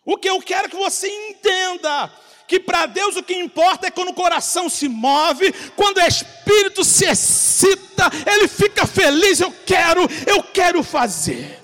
O 0.03 0.17
que 0.17 0.29
eu 0.29 0.41
quero 0.41 0.69
que 0.69 0.75
você 0.75 1.07
entenda 1.29 2.11
que 2.47 2.59
para 2.59 2.85
Deus 2.85 3.15
o 3.15 3.23
que 3.23 3.33
importa 3.33 3.87
é 3.87 3.91
quando 3.91 4.09
o 4.09 4.13
coração 4.13 4.69
se 4.69 4.89
move, 4.89 5.51
quando 5.75 5.97
o 5.97 6.05
espírito 6.05 6.83
se 6.83 7.05
excita, 7.05 8.09
ele 8.29 8.47
fica 8.47 8.85
feliz, 8.85 9.39
eu 9.39 9.51
quero, 9.65 10.01
eu 10.27 10.43
quero 10.43 10.83
fazer. 10.83 11.62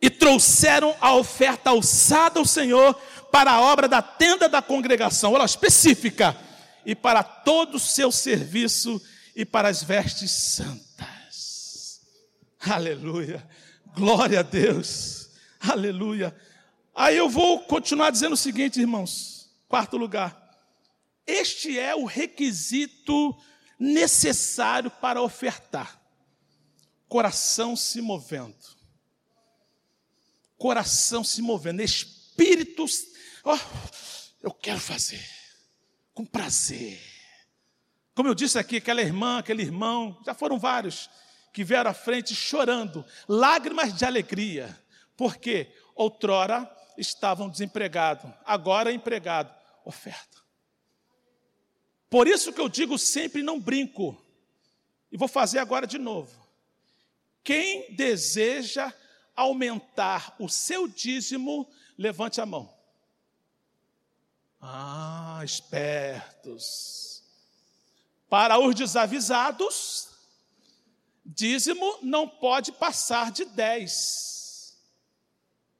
E 0.00 0.08
trouxeram 0.08 0.94
a 1.00 1.14
oferta 1.14 1.70
alçada 1.70 2.38
ao 2.38 2.44
Senhor 2.44 2.94
para 3.32 3.52
a 3.52 3.60
obra 3.60 3.88
da 3.88 4.00
tenda 4.00 4.48
da 4.48 4.62
congregação, 4.62 5.32
olha 5.32 5.44
específica, 5.44 6.36
e 6.84 6.94
para 6.94 7.22
todo 7.22 7.74
o 7.74 7.80
seu 7.80 8.10
serviço 8.10 9.00
e 9.34 9.44
para 9.44 9.68
as 9.68 9.82
vestes 9.82 10.30
santas. 10.30 12.00
Aleluia. 12.60 13.46
Glória 13.94 14.40
a 14.40 14.42
Deus. 14.42 15.30
Aleluia. 15.60 16.34
Aí 16.94 17.16
eu 17.16 17.28
vou 17.28 17.60
continuar 17.60 18.10
dizendo 18.10 18.32
o 18.32 18.36
seguinte, 18.36 18.80
irmãos. 18.80 19.50
Quarto 19.68 19.96
lugar. 19.96 20.36
Este 21.26 21.78
é 21.78 21.94
o 21.94 22.04
requisito 22.04 23.36
necessário 23.78 24.90
para 24.90 25.20
ofertar. 25.22 26.00
Coração 27.06 27.76
se 27.76 28.00
movendo. 28.00 28.77
Coração 30.58 31.24
se 31.24 31.40
movendo. 31.40 31.80
Espíritos. 31.80 33.06
Oh, 33.44 33.58
eu 34.42 34.50
quero 34.50 34.80
fazer. 34.80 35.24
Com 36.12 36.26
prazer. 36.26 37.00
Como 38.14 38.28
eu 38.28 38.34
disse 38.34 38.58
aqui, 38.58 38.76
aquela 38.78 39.00
irmã, 39.00 39.38
aquele 39.38 39.62
irmão, 39.62 40.20
já 40.26 40.34
foram 40.34 40.58
vários 40.58 41.08
que 41.52 41.64
vieram 41.64 41.90
à 41.90 41.94
frente 41.94 42.34
chorando, 42.34 43.04
lágrimas 43.28 43.94
de 43.94 44.04
alegria. 44.04 44.76
Porque 45.16 45.72
outrora 45.94 46.68
estavam 46.96 47.48
desempregados, 47.48 48.30
agora 48.44 48.92
empregado, 48.92 49.54
oferta. 49.84 50.38
Por 52.10 52.26
isso 52.26 52.52
que 52.52 52.60
eu 52.60 52.68
digo 52.68 52.98
sempre 52.98 53.42
não 53.42 53.60
brinco. 53.60 54.20
E 55.10 55.16
vou 55.16 55.28
fazer 55.28 55.58
agora 55.58 55.86
de 55.86 55.98
novo. 55.98 56.48
Quem 57.44 57.94
deseja 57.94 58.92
aumentar 59.38 60.34
o 60.36 60.48
seu 60.48 60.88
dízimo, 60.88 61.70
levante 61.96 62.40
a 62.40 62.46
mão. 62.46 62.68
Ah, 64.60 65.40
espertos. 65.44 67.22
Para 68.28 68.58
os 68.58 68.74
desavisados, 68.74 70.08
dízimo 71.24 71.98
não 72.02 72.28
pode 72.28 72.72
passar 72.72 73.30
de 73.30 73.44
10. 73.44 74.76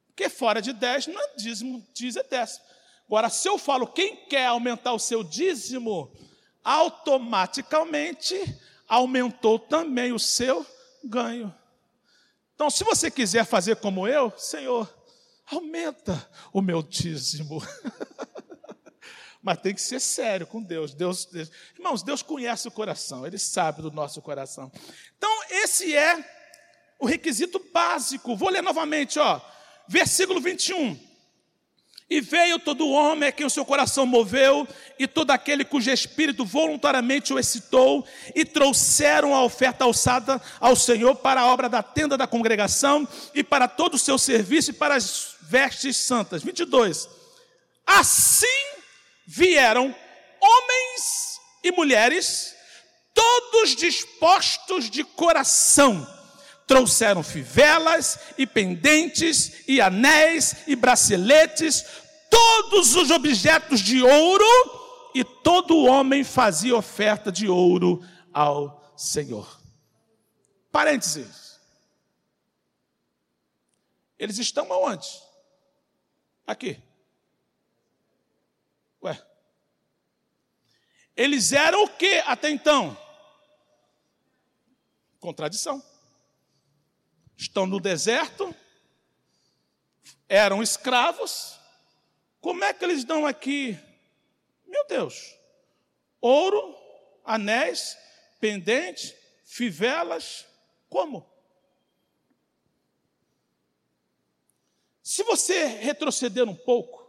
Porque 0.07 0.29
fora 0.29 0.61
de 0.61 0.71
10 0.71 1.07
não 1.07 1.21
é 1.21 1.35
dízimo, 1.35 1.85
dízimo 1.93 2.23
é 2.25 2.27
décimo. 2.29 2.63
Agora, 3.07 3.29
se 3.29 3.49
eu 3.49 3.57
falo 3.57 3.87
quem 3.87 4.15
quer 4.27 4.45
aumentar 4.45 4.93
o 4.93 4.99
seu 4.99 5.21
dízimo, 5.21 6.09
automaticamente 6.63 8.35
aumentou 8.87 9.59
também 9.59 10.13
o 10.13 10.19
seu 10.19 10.65
ganho. 11.03 11.53
Então, 12.59 12.69
se 12.69 12.83
você 12.83 13.09
quiser 13.09 13.45
fazer 13.45 13.77
como 13.77 14.05
eu, 14.05 14.33
Senhor, 14.37 14.93
aumenta 15.49 16.29
o 16.51 16.61
meu 16.61 16.83
dízimo. 16.83 17.63
Mas 19.41 19.61
tem 19.61 19.73
que 19.73 19.81
ser 19.81 20.01
sério 20.01 20.45
com 20.45 20.61
Deus. 20.61 20.93
Deus. 20.93 21.23
Deus. 21.23 21.49
Irmãos, 21.77 22.03
Deus 22.03 22.21
conhece 22.21 22.67
o 22.67 22.71
coração, 22.71 23.25
Ele 23.25 23.37
sabe 23.37 23.81
do 23.81 23.89
nosso 23.89 24.21
coração. 24.21 24.69
Então, 25.17 25.31
esse 25.49 25.95
é 25.95 26.21
o 26.99 27.05
requisito 27.05 27.65
básico. 27.71 28.35
Vou 28.35 28.49
ler 28.49 28.61
novamente, 28.61 29.19
ó. 29.19 29.39
Versículo 29.87 30.41
21. 30.41 30.99
E 32.09 32.19
veio 32.19 32.57
todo 32.57 32.89
homem 32.89 33.29
a 33.29 33.31
quem 33.31 33.45
o 33.45 33.49
seu 33.49 33.63
coração 33.63 34.03
moveu, 34.03 34.67
e 34.97 35.07
todo 35.07 35.29
aquele 35.29 35.63
cujo 35.63 35.91
espírito 35.91 36.43
voluntariamente 36.43 37.31
o 37.31 37.37
excitou, 37.37 38.03
e 38.33 38.43
trouxeram 38.43 39.35
a 39.35 39.43
oferta 39.43 39.83
alçada 39.83 40.41
ao 40.59 40.75
Senhor 40.75 41.15
para 41.17 41.41
a 41.41 41.45
obra 41.45 41.69
da 41.69 41.83
tenda 41.83 42.17
da 42.17 42.25
congregação, 42.25 43.07
e 43.35 43.43
para 43.43 43.67
todo 43.67 43.93
o 43.93 43.99
seu 43.99 44.17
serviço, 44.17 44.71
e 44.71 44.73
para 44.73 44.95
as 44.95 45.35
vestes 45.41 45.97
santas. 45.97 46.41
22. 46.41 47.07
Assim 47.85 48.47
vieram 49.27 49.95
homens 50.41 51.39
e 51.63 51.71
mulheres, 51.71 52.55
todos 53.13 53.75
dispostos 53.75 54.89
de 54.89 55.03
coração, 55.03 56.07
Trouxeram 56.69 57.23
fivelas 57.23 58.19
e 58.37 58.45
pendentes 58.45 59.67
e 59.67 59.81
anéis 59.81 60.55
e 60.67 60.75
braceletes, 60.75 61.83
todos 62.29 62.95
os 62.95 63.11
objetos 63.11 63.79
de 63.79 64.01
ouro, 64.01 64.45
e 65.13 65.23
todo 65.23 65.85
homem 65.85 66.23
fazia 66.23 66.75
oferta 66.75 67.31
de 67.31 67.47
ouro 67.47 68.03
ao 68.33 68.93
Senhor. 68.95 69.59
Parênteses. 70.71 71.59
Eles 74.17 74.37
estão 74.37 74.71
aonde? 74.71 75.07
Aqui. 76.45 76.81
Ué. 79.03 79.21
Eles 81.15 81.51
eram 81.51 81.83
o 81.83 81.89
que 81.89 82.19
até 82.19 82.49
então? 82.49 82.97
Contradição 85.19 85.83
estão 87.39 87.65
no 87.65 87.79
deserto, 87.79 88.53
eram 90.27 90.61
escravos. 90.61 91.58
Como 92.41 92.63
é 92.63 92.73
que 92.73 92.83
eles 92.83 93.03
dão 93.03 93.25
aqui? 93.25 93.77
Meu 94.65 94.87
Deus, 94.87 95.35
ouro, 96.21 96.75
anéis, 97.25 97.97
pendentes, 98.39 99.13
fivelas, 99.43 100.45
como? 100.89 101.27
Se 105.03 105.23
você 105.23 105.65
retroceder 105.65 106.47
um 106.47 106.55
pouco, 106.55 106.99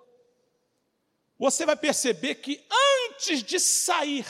você 1.39 1.65
vai 1.65 1.77
perceber 1.77 2.37
que 2.37 2.67
antes 3.09 3.43
de 3.43 3.61
sair 3.61 4.27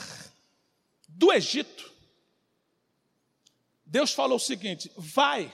do 1.07 1.31
Egito, 1.31 1.91
Deus 3.85 4.13
falou 4.13 4.37
o 4.37 4.39
seguinte: 4.39 4.91
vai 4.95 5.53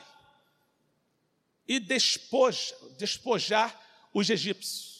e 1.68 1.80
despoja, 1.80 2.76
despojar 2.98 4.10
os 4.14 4.30
egípcios. 4.30 4.97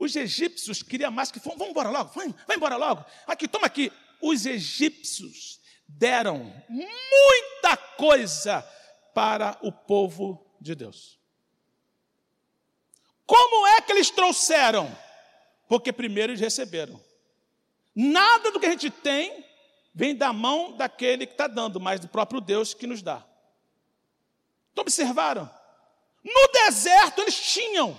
Os 0.00 0.16
egípcios 0.16 0.82
queriam 0.82 1.12
mais 1.12 1.30
que 1.30 1.38
vamos 1.38 1.68
embora 1.68 1.90
logo, 1.90 2.10
vai, 2.14 2.34
vai 2.46 2.56
embora 2.56 2.76
logo. 2.76 3.04
Aqui, 3.26 3.46
toma 3.46 3.66
aqui. 3.66 3.92
Os 4.20 4.46
egípcios 4.46 5.60
deram 5.86 6.52
muita 6.68 7.76
coisa 7.76 8.62
para 9.14 9.58
o 9.60 9.70
povo 9.70 10.56
de 10.58 10.74
Deus. 10.74 11.20
Como 13.26 13.66
é 13.66 13.82
que 13.82 13.92
eles 13.92 14.08
trouxeram? 14.08 14.90
Porque 15.68 15.92
primeiro 15.92 16.32
eles 16.32 16.40
receberam. 16.40 16.98
Nada 17.94 18.50
do 18.50 18.58
que 18.58 18.66
a 18.66 18.70
gente 18.70 18.90
tem 18.90 19.44
vem 19.94 20.16
da 20.16 20.32
mão 20.32 20.76
daquele 20.76 21.26
que 21.26 21.32
está 21.32 21.46
dando, 21.46 21.78
mas 21.78 22.00
do 22.00 22.08
próprio 22.08 22.40
Deus 22.40 22.72
que 22.72 22.86
nos 22.86 23.02
dá. 23.02 23.22
Então, 24.72 24.82
observaram? 24.82 25.50
No 26.24 26.52
deserto 26.52 27.20
eles 27.20 27.38
tinham, 27.38 27.98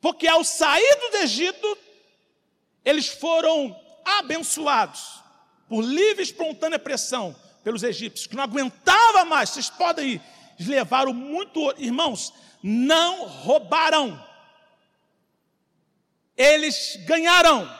porque 0.00 0.26
ao 0.26 0.42
sair 0.42 0.96
do 1.10 1.16
Egito, 1.18 1.78
eles 2.84 3.08
foram 3.08 3.78
abençoados 4.04 5.20
por 5.68 5.82
livre 5.82 6.22
e 6.22 6.26
espontânea 6.26 6.78
pressão 6.78 7.36
pelos 7.62 7.82
egípcios, 7.82 8.26
que 8.26 8.34
não 8.34 8.44
aguentava 8.44 9.24
mais. 9.24 9.50
Vocês 9.50 9.68
podem 9.68 10.14
ir. 10.14 10.22
Eles 10.58 10.68
levaram 10.68 11.12
muito, 11.12 11.74
irmãos, 11.78 12.32
não 12.62 13.26
roubaram. 13.26 14.22
Eles 16.36 16.96
ganharam. 17.06 17.70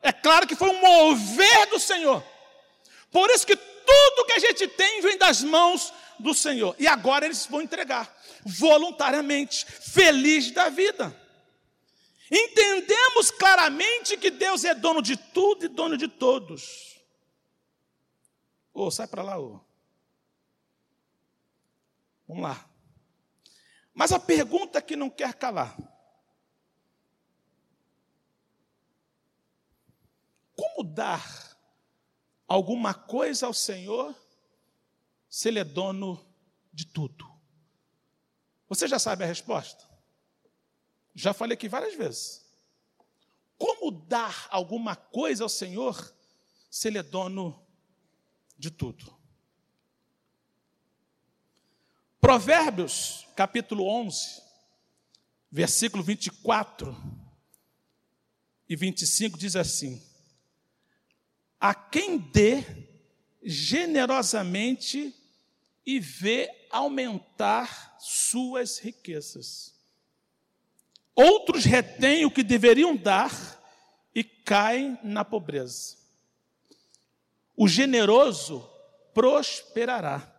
É 0.00 0.12
claro 0.12 0.46
que 0.46 0.54
foi 0.54 0.70
um 0.70 0.80
mover 0.80 1.68
do 1.70 1.80
Senhor. 1.80 2.22
Por 3.10 3.28
isso 3.30 3.46
que 3.46 3.56
tudo 3.56 4.26
que 4.26 4.32
a 4.32 4.38
gente 4.38 4.68
tem 4.68 5.00
vem 5.00 5.18
das 5.18 5.42
mãos 5.42 5.92
do 6.18 6.32
Senhor. 6.32 6.74
E 6.78 6.86
agora 6.86 7.24
eles 7.24 7.46
vão 7.46 7.60
entregar 7.60 8.14
voluntariamente, 8.44 9.66
feliz 9.66 10.50
da 10.50 10.68
vida. 10.68 11.23
Entendemos 12.30 13.30
claramente 13.30 14.16
que 14.16 14.30
Deus 14.30 14.64
é 14.64 14.74
dono 14.74 15.02
de 15.02 15.16
tudo 15.16 15.64
e 15.64 15.68
dono 15.68 15.96
de 15.96 16.08
todos. 16.08 16.98
Ô, 18.72 18.86
oh, 18.86 18.90
sai 18.90 19.06
para 19.06 19.22
lá, 19.22 19.38
ô. 19.38 19.56
Oh. 19.56 19.60
Vamos 22.26 22.42
lá. 22.42 22.68
Mas 23.92 24.10
a 24.10 24.18
pergunta 24.18 24.82
que 24.82 24.96
não 24.96 25.10
quer 25.10 25.34
calar. 25.34 25.76
Como 30.56 30.82
dar 30.82 31.56
alguma 32.48 32.94
coisa 32.94 33.46
ao 33.46 33.54
Senhor 33.54 34.14
se 35.28 35.48
Ele 35.48 35.58
é 35.58 35.64
dono 35.64 36.24
de 36.72 36.86
tudo? 36.86 37.30
Você 38.68 38.88
já 38.88 38.98
sabe 38.98 39.24
a 39.24 39.26
resposta? 39.26 39.93
Já 41.14 41.32
falei 41.32 41.54
aqui 41.54 41.68
várias 41.68 41.94
vezes. 41.94 42.44
Como 43.56 43.90
dar 43.90 44.48
alguma 44.50 44.96
coisa 44.96 45.44
ao 45.44 45.48
Senhor 45.48 46.14
se 46.70 46.88
Ele 46.88 46.98
é 46.98 47.02
dono 47.02 47.64
de 48.58 48.70
tudo? 48.70 49.14
Provérbios, 52.20 53.26
capítulo 53.36 53.86
11, 53.86 54.42
versículo 55.50 56.02
24 56.02 56.96
e 58.68 58.74
25 58.74 59.38
diz 59.38 59.54
assim: 59.54 60.02
a 61.60 61.74
quem 61.74 62.18
dê 62.18 62.62
generosamente 63.42 65.14
e 65.86 65.98
vê 65.98 66.50
aumentar 66.70 67.96
suas 67.98 68.78
riquezas. 68.78 69.73
Outros 71.14 71.64
retêm 71.64 72.24
o 72.24 72.30
que 72.30 72.42
deveriam 72.42 72.96
dar 72.96 73.30
e 74.14 74.24
caem 74.24 74.98
na 75.02 75.24
pobreza. 75.24 75.96
O 77.56 77.68
generoso 77.68 78.68
prosperará. 79.12 80.30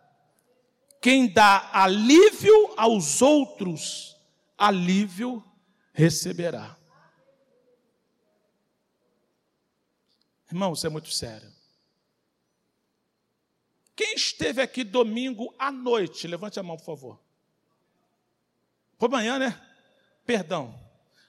Quem 1.00 1.32
dá 1.32 1.70
alívio 1.72 2.74
aos 2.76 3.22
outros, 3.22 4.16
alívio 4.56 5.42
receberá. 5.92 6.76
Irmão, 10.48 10.74
isso 10.74 10.86
é 10.86 10.90
muito 10.90 11.10
sério. 11.10 11.50
Quem 13.94 14.14
esteve 14.14 14.60
aqui 14.60 14.84
domingo 14.84 15.54
à 15.58 15.72
noite? 15.72 16.26
Levante 16.26 16.60
a 16.60 16.62
mão, 16.62 16.76
por 16.76 16.84
favor. 16.84 17.20
Foi 18.98 19.08
amanhã, 19.08 19.38
né? 19.38 19.65
Perdão. 20.26 20.74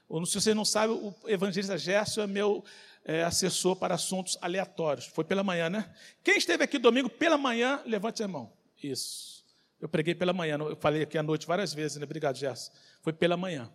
Ou, 0.08 0.26
se 0.26 0.40
você 0.40 0.52
não 0.52 0.64
sabe, 0.64 0.92
o 0.92 1.14
evangelista 1.26 1.78
Gerson 1.78 2.22
é 2.22 2.26
meu 2.26 2.64
é, 3.04 3.22
assessor 3.22 3.76
para 3.76 3.94
assuntos 3.94 4.36
aleatórios. 4.40 5.06
Foi 5.06 5.24
pela 5.24 5.44
manhã, 5.44 5.70
né? 5.70 5.94
Quem 6.24 6.36
esteve 6.36 6.64
aqui 6.64 6.78
domingo 6.78 7.08
pela 7.08 7.38
manhã, 7.38 7.80
levante 7.86 8.22
a 8.22 8.28
mão. 8.28 8.52
Isso. 8.82 9.44
Eu 9.80 9.88
preguei 9.88 10.14
pela 10.14 10.32
manhã, 10.32 10.58
eu 10.58 10.76
falei 10.76 11.02
aqui 11.02 11.16
à 11.16 11.22
noite 11.22 11.46
várias 11.46 11.72
vezes, 11.72 11.98
né? 11.98 12.04
Obrigado, 12.04 12.36
Gerson. 12.36 12.72
Foi 13.00 13.12
pela 13.12 13.36
manhã. 13.36 13.70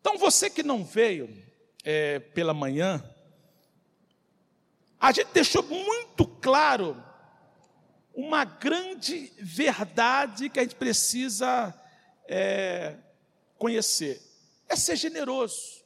Então, 0.00 0.16
você 0.16 0.48
que 0.48 0.62
não 0.62 0.84
veio 0.84 1.28
é, 1.84 2.20
pela 2.20 2.54
manhã, 2.54 3.02
a 5.00 5.10
gente 5.12 5.32
deixou 5.32 5.62
muito 5.64 6.26
claro 6.26 7.02
uma 8.14 8.44
grande 8.44 9.32
verdade 9.38 10.48
que 10.48 10.60
a 10.60 10.62
gente 10.62 10.76
precisa 10.76 11.74
é, 12.28 12.96
conhecer: 13.62 14.20
é 14.68 14.74
ser 14.74 14.96
generoso. 14.96 15.84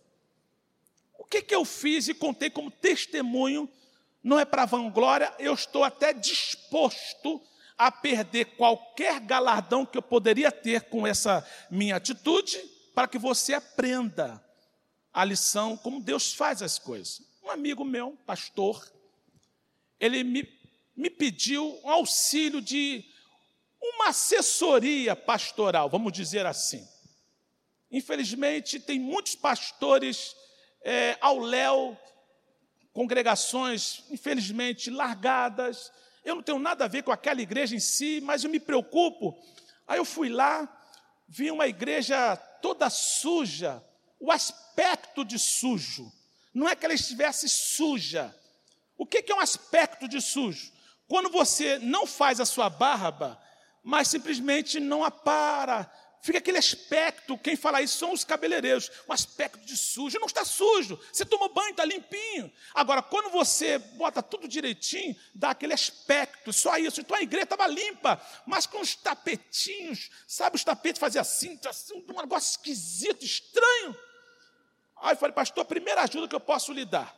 O 1.19 1.25
que, 1.25 1.43
que 1.43 1.55
eu 1.55 1.63
fiz 1.63 2.09
e 2.09 2.15
contei 2.15 2.49
como 2.49 2.71
testemunho, 2.71 3.69
não 4.23 4.39
é 4.39 4.47
para 4.47 4.65
vanglória, 4.65 5.35
eu 5.39 5.53
estou 5.53 5.85
até 5.85 6.15
disposto 6.15 7.43
a 7.77 7.93
perder 7.93 8.57
qualquer 8.57 9.21
galardão 9.21 9.85
que 9.85 9.99
eu 9.99 10.03
poderia 10.03 10.51
ter 10.51 10.85
com 10.85 11.07
essa 11.07 11.47
minha 11.71 11.97
atitude, 11.97 12.57
para 12.95 13.07
que 13.07 13.19
você 13.19 13.53
aprenda 13.53 14.43
a 15.13 15.23
lição, 15.23 15.77
como 15.77 16.01
Deus 16.01 16.33
faz 16.33 16.63
as 16.63 16.79
coisas. 16.79 17.21
Um 17.45 17.51
amigo 17.51 17.85
meu, 17.85 18.17
pastor, 18.25 18.91
ele 20.01 20.25
me, 20.25 20.49
me 20.97 21.11
pediu 21.11 21.79
um 21.85 21.91
auxílio 21.91 22.63
de 22.63 23.05
uma 23.83 24.09
assessoria 24.09 25.15
pastoral, 25.15 25.91
vamos 25.91 26.13
dizer 26.13 26.47
assim. 26.47 26.87
Infelizmente, 27.91 28.81
tem 28.81 28.99
muitos 28.99 29.35
pastores 29.35 30.35
é, 30.83 31.17
ao 31.21 31.39
léu, 31.39 31.97
congregações, 32.93 34.03
infelizmente, 34.11 34.91
largadas. 34.91 35.93
Eu 36.25 36.37
não 36.37 36.43
tenho 36.43 36.59
nada 36.59 36.85
a 36.85 36.89
ver 36.89 37.03
com 37.03 37.13
aquela 37.13 37.41
igreja 37.41 37.77
em 37.77 37.81
si, 37.81 38.21
mas 38.23 38.43
eu 38.43 38.51
me 38.51 38.59
preocupo. 38.59 39.37
Aí 39.87 39.99
eu 39.99 40.05
fui 40.05 40.29
lá, 40.29 40.69
vi 41.29 41.51
uma 41.51 41.67
igreja 41.67 42.37
toda 42.61 42.91
suja, 42.91 43.83
o 44.19 44.33
aspecto 44.33 45.25
de 45.25 45.39
sujo. 45.39 46.13
Não 46.53 46.69
é 46.69 46.75
que 46.75 46.85
ela 46.85 46.95
estivesse 46.95 47.49
suja, 47.49 48.35
o 48.97 49.07
que 49.07 49.31
é 49.31 49.35
um 49.35 49.41
aspecto 49.41 50.09
de 50.09 50.21
sujo? 50.21 50.73
Quando 51.07 51.29
você 51.29 51.79
não 51.79 52.07
faz 52.07 52.41
a 52.41 52.47
sua 52.47 52.69
barba, 52.69 53.41
mas 53.83 54.09
simplesmente 54.09 54.81
não 54.81 55.05
apara. 55.05 55.91
Fica 56.27 56.39
aquele 56.39 56.59
aspecto, 56.59 57.39
quem 57.39 57.55
fala 57.55 57.81
isso 57.81 57.99
são 57.99 58.13
os 58.13 58.25
cabeleireiros, 58.25 58.91
o 59.07 59.13
aspecto 59.13 59.65
de 59.65 59.77
sujo. 59.77 60.19
Não 60.19 60.27
está 60.27 60.45
sujo, 60.45 60.99
você 61.13 61.25
toma 61.25 61.49
banho, 61.49 61.71
está 61.71 61.85
limpinho. 61.85 62.53
Agora, 62.75 63.01
quando 63.01 63.31
você 63.31 63.79
bota 63.79 64.21
tudo 64.21 64.49
direitinho, 64.49 65.15
dá 65.33 65.51
aquele 65.51 65.73
aspecto, 65.73 66.53
só 66.53 66.77
isso. 66.79 67.01
Então 67.01 67.17
a 67.17 67.23
igreja 67.23 67.45
estava 67.45 67.69
limpa, 67.69 68.21
mas 68.45 68.67
com 68.67 68.81
os 68.81 68.97
tapetinhos, 68.97 70.11
sabe, 70.27 70.57
os 70.57 70.65
tapetes 70.65 70.99
faziam 70.99 71.23
assim, 71.23 71.61
assim, 71.65 72.05
um 72.11 72.21
negócio 72.21 72.51
esquisito, 72.51 73.25
estranho. 73.25 73.97
Aí 74.97 75.13
eu 75.13 75.17
falei, 75.17 75.33
pastor, 75.33 75.63
a 75.63 75.65
primeira 75.65 76.03
ajuda 76.03 76.27
que 76.27 76.35
eu 76.35 76.41
posso 76.41 76.73
lhe 76.73 76.85
dar 76.85 77.17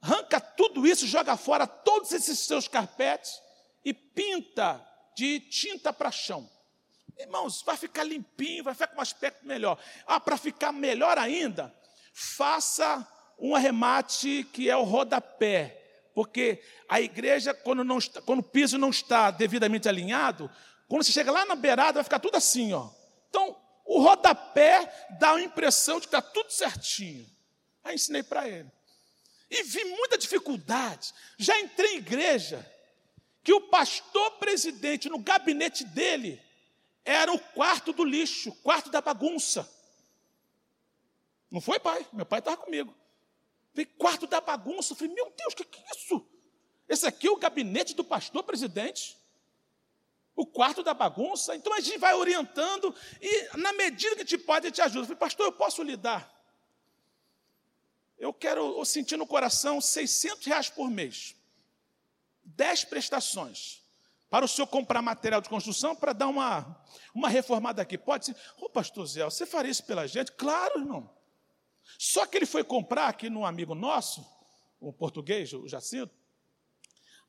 arranca 0.00 0.40
tudo 0.40 0.84
isso, 0.84 1.06
joga 1.06 1.36
fora 1.36 1.64
todos 1.64 2.10
esses 2.10 2.40
seus 2.40 2.66
carpetes 2.66 3.40
e 3.84 3.94
pinta 3.94 4.84
de 5.14 5.38
tinta 5.38 5.92
para 5.92 6.10
chão. 6.10 6.57
Irmãos, 7.18 7.62
vai 7.62 7.76
ficar 7.76 8.04
limpinho, 8.04 8.62
vai 8.62 8.74
ficar 8.74 8.86
com 8.88 8.98
um 8.98 9.02
aspecto 9.02 9.44
melhor. 9.44 9.76
Ah, 10.06 10.20
para 10.20 10.36
ficar 10.36 10.70
melhor 10.70 11.18
ainda, 11.18 11.74
faça 12.12 13.06
um 13.38 13.56
arremate 13.56 14.48
que 14.52 14.70
é 14.70 14.76
o 14.76 14.84
rodapé. 14.84 15.74
Porque 16.14 16.62
a 16.88 17.00
igreja, 17.00 17.52
quando, 17.52 17.82
não 17.82 17.98
está, 17.98 18.22
quando 18.22 18.40
o 18.40 18.44
piso 18.44 18.78
não 18.78 18.90
está 18.90 19.30
devidamente 19.30 19.88
alinhado, 19.88 20.50
quando 20.88 21.02
você 21.02 21.12
chega 21.12 21.32
lá 21.32 21.44
na 21.44 21.54
beirada, 21.54 21.94
vai 21.94 22.04
ficar 22.04 22.20
tudo 22.20 22.36
assim, 22.36 22.72
ó. 22.72 22.88
Então, 23.28 23.56
o 23.84 24.00
rodapé 24.00 25.08
dá 25.18 25.32
a 25.32 25.40
impressão 25.40 25.96
de 25.96 26.02
que 26.02 26.16
está 26.16 26.22
tudo 26.22 26.50
certinho. 26.50 27.26
Aí 27.82 27.96
ensinei 27.96 28.22
para 28.22 28.48
ele. 28.48 28.70
E 29.50 29.62
vi 29.64 29.84
muita 29.84 30.16
dificuldade. 30.16 31.12
Já 31.36 31.58
entrei 31.58 31.94
em 31.94 31.98
igreja 31.98 32.64
que 33.42 33.52
o 33.52 33.62
pastor 33.62 34.32
presidente, 34.32 35.08
no 35.08 35.18
gabinete 35.18 35.84
dele, 35.84 36.40
era 37.08 37.32
o 37.32 37.38
quarto 37.38 37.90
do 37.90 38.04
lixo, 38.04 38.52
quarto 38.56 38.90
da 38.90 39.00
bagunça. 39.00 39.66
Não 41.50 41.58
foi, 41.58 41.80
pai? 41.80 42.06
Meu 42.12 42.26
pai 42.26 42.40
estava 42.40 42.58
comigo. 42.58 42.94
Falei, 43.72 43.86
quarto 43.86 44.26
da 44.26 44.42
bagunça. 44.42 44.94
falei, 44.94 45.14
meu 45.14 45.32
Deus, 45.34 45.54
o 45.54 45.56
que, 45.56 45.64
que 45.64 45.80
é 45.80 45.96
isso? 45.96 46.28
Esse 46.86 47.06
aqui 47.06 47.26
é 47.26 47.30
o 47.30 47.38
gabinete 47.38 47.94
do 47.94 48.04
pastor 48.04 48.42
presidente. 48.42 49.16
O 50.36 50.44
quarto 50.44 50.82
da 50.82 50.92
bagunça. 50.92 51.56
Então 51.56 51.72
a 51.72 51.80
gente 51.80 51.96
vai 51.96 52.12
orientando 52.12 52.94
e, 53.22 53.56
na 53.56 53.72
medida 53.72 54.14
que 54.14 54.24
te 54.26 54.36
pode, 54.36 54.66
a 54.66 54.68
gente 54.68 54.82
ajuda. 54.82 55.06
falei, 55.06 55.18
pastor, 55.18 55.46
eu 55.46 55.52
posso 55.52 55.82
lhe 55.82 55.96
dar? 55.96 56.30
Eu 58.18 58.34
quero 58.34 58.78
eu 58.78 58.84
sentir 58.84 59.16
no 59.16 59.26
coração 59.26 59.80
600 59.80 60.44
reais 60.44 60.68
por 60.68 60.90
mês. 60.90 61.34
10 62.44 62.84
prestações 62.84 63.77
para 64.30 64.44
o 64.44 64.48
senhor 64.48 64.66
comprar 64.66 65.00
material 65.00 65.40
de 65.40 65.48
construção 65.48 65.96
para 65.96 66.12
dar 66.12 66.28
uma, 66.28 66.82
uma 67.14 67.28
reformada 67.28 67.80
aqui. 67.80 67.96
Pode 67.96 68.26
ser, 68.26 68.32
ô 68.58 68.66
oh, 68.66 68.70
pastor 68.70 69.06
Zé, 69.06 69.24
você 69.24 69.46
faria 69.46 69.70
isso 69.70 69.84
pela 69.84 70.06
gente? 70.06 70.32
Claro, 70.32 70.80
irmão. 70.80 71.10
Só 71.98 72.26
que 72.26 72.36
ele 72.36 72.46
foi 72.46 72.62
comprar 72.62 73.08
aqui 73.08 73.30
num 73.30 73.46
amigo 73.46 73.74
nosso, 73.74 74.26
um 74.80 74.92
português, 74.92 75.52
o 75.52 75.66
Jacinto. 75.66 76.12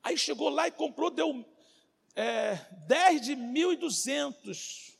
Aí 0.02 0.16
chegou 0.18 0.50
lá 0.50 0.68
e 0.68 0.70
comprou, 0.70 1.10
deu 1.10 1.44
é, 2.14 2.56
10 2.86 3.22
de 3.22 3.36
1.200. 3.36 4.94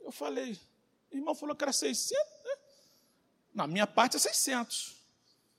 Eu 0.00 0.10
falei, 0.10 0.58
irmão 1.10 1.34
falou 1.34 1.54
que 1.54 1.64
era 1.64 1.72
600, 1.72 2.16
né? 2.44 2.56
Na 3.54 3.66
minha 3.66 3.86
parte 3.86 4.16
é 4.16 4.18
600. 4.18 4.96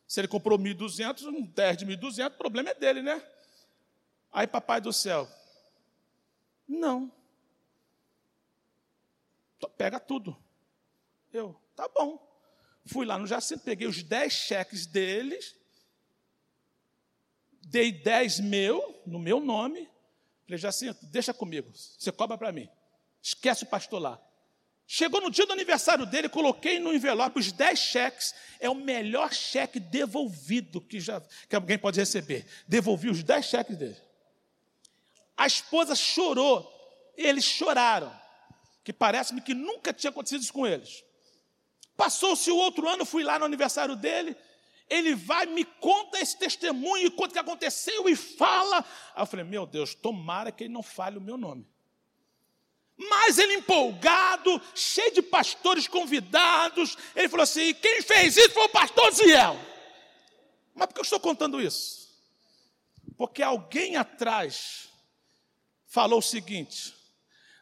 Se 0.08 0.20
ele 0.20 0.28
comprou 0.28 0.58
1.200, 0.58 1.54
10 1.54 1.78
de 1.78 1.86
1.200, 1.86 2.28
o 2.28 2.38
problema 2.38 2.72
é 2.72 2.74
dele, 2.74 3.02
né? 3.04 3.24
Aí, 4.34 4.48
papai 4.48 4.82
do 4.82 4.92
céu, 4.92 5.30
não. 6.68 7.12
Pega 9.78 10.00
tudo. 10.00 10.36
Eu, 11.32 11.56
tá 11.76 11.88
bom. 11.88 12.22
Fui 12.86 13.06
lá 13.06 13.18
no 13.18 13.28
Jacinto, 13.28 13.64
peguei 13.64 13.88
os 13.88 14.04
10 14.04 14.34
cheques 14.34 14.86
deles, 14.86 15.56
dei 17.62 17.92
10 17.92 18.42
meu, 18.42 19.02
no 19.06 19.20
meu 19.20 19.40
nome. 19.40 19.90
Falei, 20.46 20.58
Jacinto, 20.58 21.06
deixa 21.06 21.34
comigo, 21.34 21.72
você 21.74 22.12
cobra 22.12 22.38
para 22.38 22.52
mim. 22.52 22.70
Esquece 23.22 23.64
o 23.64 23.68
pastor 23.68 24.02
lá. 24.02 24.22
Chegou 24.86 25.22
no 25.22 25.32
dia 25.32 25.46
do 25.46 25.54
aniversário 25.54 26.06
dele, 26.06 26.28
coloquei 26.28 26.78
no 26.78 26.94
envelope 26.94 27.40
os 27.40 27.52
10 27.52 27.80
cheques. 27.80 28.36
É 28.60 28.70
o 28.70 28.76
melhor 28.76 29.34
cheque 29.34 29.80
devolvido 29.80 30.82
que, 30.82 31.00
já, 31.00 31.22
que 31.48 31.56
alguém 31.56 31.78
pode 31.78 32.00
receber. 32.00 32.46
Devolvi 32.68 33.10
os 33.10 33.24
10 33.24 33.46
cheques 33.46 33.78
dele. 33.78 33.98
A 35.44 35.46
esposa 35.46 35.94
chorou, 35.94 36.72
eles 37.18 37.44
choraram, 37.44 38.10
que 38.82 38.94
parece-me 38.94 39.42
que 39.42 39.54
nunca 39.54 39.92
tinha 39.92 40.10
acontecido 40.10 40.42
isso 40.42 40.54
com 40.54 40.66
eles. 40.66 41.04
Passou-se 41.98 42.50
o 42.50 42.56
outro 42.56 42.88
ano, 42.88 43.04
fui 43.04 43.26
lá 43.26 43.38
no 43.38 43.44
aniversário 43.44 43.98
dele, 43.98 44.38
ele 44.90 45.14
vai, 45.14 45.46
me 45.46 45.66
conta 45.66 46.18
esse 46.18 46.38
testemunho, 46.38 47.12
conta 47.12 47.32
o 47.32 47.34
que 47.34 47.40
aconteceu 47.40 48.08
e 48.08 48.16
fala. 48.16 48.86
Aí 49.14 49.22
eu 49.22 49.26
falei, 49.26 49.44
meu 49.44 49.66
Deus, 49.66 49.94
tomara 49.94 50.50
que 50.50 50.64
ele 50.64 50.74
não 50.74 50.82
fale 50.82 51.18
o 51.18 51.22
meu 51.22 51.36
nome. 51.36 51.68
Mas 52.96 53.38
ele 53.38 53.56
empolgado, 53.56 54.62
cheio 54.74 55.14
de 55.14 55.22
pastores 55.22 55.90
convidados, 55.90 56.98
ele 57.14 57.28
falou 57.28 57.44
assim: 57.44 57.74
quem 57.74 58.02
fez 58.02 58.38
isso 58.38 58.52
foi 58.52 58.64
o 58.64 58.70
pastor 58.70 59.12
Ziel. 59.12 59.60
Mas 60.74 60.88
por 60.88 60.94
que 60.94 61.00
eu 61.02 61.04
estou 61.04 61.20
contando 61.20 61.62
isso? 61.62 62.08
Porque 63.18 63.44
alguém 63.44 63.98
atrás 63.98 64.93
falou 65.94 66.18
o 66.18 66.24
seguinte: 66.24 66.96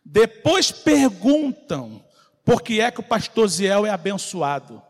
depois 0.03 0.71
perguntam 0.71 2.03
por 2.45 2.61
que 2.61 2.79
é 2.79 2.89
que 2.89 3.01
o 3.01 3.07
pastor 3.07 3.47
Ziel 3.49 3.85
é 3.85 3.89
abençoado. 3.89 4.81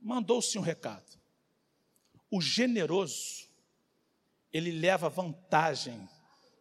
Mandou-se 0.00 0.56
um 0.56 0.62
recado. 0.62 1.04
O 2.30 2.40
generoso, 2.40 3.48
ele 4.52 4.70
leva 4.70 5.08
vantagem 5.08 6.08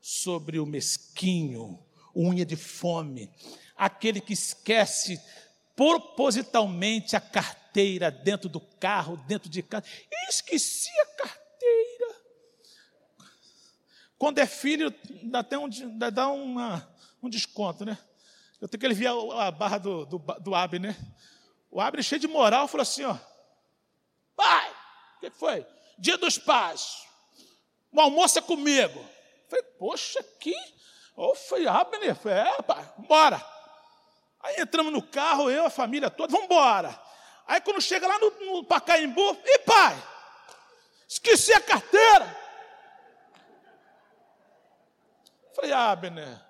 sobre 0.02 0.60
o 0.60 0.66
mesquinho, 0.66 1.80
unha 2.16 2.46
de 2.46 2.56
fome, 2.56 3.32
aquele 3.76 4.20
que 4.20 4.34
esquece 4.34 5.22
propositalmente 5.76 7.16
a 7.16 7.22
carteira 7.22 8.10
dentro 8.10 8.50
do 8.50 8.60
carro, 8.60 9.18
dentro 9.28 9.50
de 9.50 9.62
casa. 9.62 9.86
Esqueci 10.28 10.90
a 11.02 11.06
carteira. 11.06 11.46
Quando 14.18 14.40
é 14.40 14.46
filho, 14.46 14.94
dá 15.24 15.40
até 15.40 15.58
um, 15.58 15.70
dá 15.98 16.30
uma, 16.30 16.96
um 17.22 17.30
desconto, 17.30 17.86
né? 17.86 17.98
Eu 18.62 18.68
tenho 18.68 18.80
que 18.80 18.86
ele 18.86 18.94
via 18.94 19.12
a 19.12 19.52
barra 19.52 19.78
do, 19.78 20.06
do, 20.06 20.18
do 20.18 20.56
Abner. 20.56 20.94
Né? 20.94 21.14
O 21.70 21.82
Abner, 21.82 22.04
cheio 22.04 22.22
de 22.22 22.28
moral, 22.28 22.68
falou 22.68 22.84
assim: 22.84 23.04
ó, 23.04 23.18
pai, 24.36 24.72
o 25.18 25.20
que 25.20 25.30
foi? 25.32 25.66
Dia 25.98 26.18
dos 26.18 26.38
pais, 26.38 27.06
o 27.92 28.00
almoço 28.00 28.40
é 28.40 28.42
comigo. 28.42 29.00
Eu 29.00 29.50
falei, 29.50 29.66
poxa, 29.78 30.24
que 30.40 30.56
Oh, 31.18 31.34
foi 31.34 31.66
Abner, 31.66 32.14
foi, 32.16 32.34
é, 32.34 32.62
pai, 32.62 32.86
bora. 32.98 33.42
Aí 34.42 34.56
entramos 34.60 34.92
no 34.92 35.02
carro, 35.02 35.50
eu, 35.50 35.66
a 35.66 35.70
família 35.70 36.10
toda, 36.10 36.32
vamos 36.32 36.46
embora. 36.46 37.00
Aí 37.48 37.62
quando 37.62 37.82
chega 37.82 38.06
lá 38.06 38.20
no, 38.20 38.32
no 38.32 38.64
Pacaembu, 38.66 39.38
e 39.46 39.60
pai, 39.60 39.96
esqueci 41.08 41.54
a 41.54 41.62
carteira. 41.62 42.45
Falei, 45.56 45.72
Abner. 45.72 46.42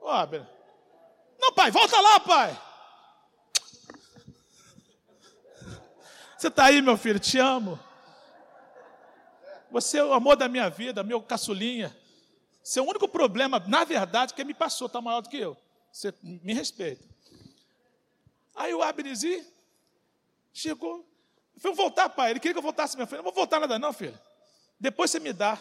Ô, 0.00 0.08
Abner. 0.08 0.46
Não, 1.38 1.52
pai, 1.52 1.70
volta 1.70 2.00
lá, 2.00 2.20
pai. 2.20 2.62
Você 6.36 6.46
está 6.46 6.66
aí, 6.66 6.80
meu 6.80 6.96
filho, 6.96 7.18
te 7.18 7.38
amo. 7.38 7.78
Você 9.72 9.98
é 9.98 10.04
o 10.04 10.12
amor 10.12 10.36
da 10.36 10.48
minha 10.48 10.70
vida, 10.70 11.02
meu 11.02 11.20
caçulinha. 11.20 11.94
Seu 12.62 12.84
único 12.86 13.08
problema, 13.08 13.58
na 13.66 13.84
verdade, 13.84 14.32
que 14.32 14.44
me 14.44 14.54
passou, 14.54 14.86
está 14.86 15.00
maior 15.00 15.20
do 15.20 15.28
que 15.28 15.36
eu. 15.36 15.56
Você 15.92 16.14
me 16.22 16.54
respeita. 16.54 17.04
Aí 18.54 18.72
o 18.72 18.82
Abnezi 18.82 19.44
chegou. 20.52 21.04
Falei, 21.58 21.76
voltar, 21.76 22.08
pai. 22.08 22.30
Ele 22.30 22.40
queria 22.40 22.54
que 22.54 22.58
eu 22.58 22.62
voltasse, 22.62 22.94
minha 22.94 23.06
filha. 23.06 23.18
Não 23.18 23.24
vou 23.24 23.32
voltar 23.32 23.58
nada, 23.58 23.76
não, 23.78 23.92
filho. 23.92 24.18
Depois 24.78 25.10
você 25.10 25.18
me 25.18 25.32
dá. 25.32 25.58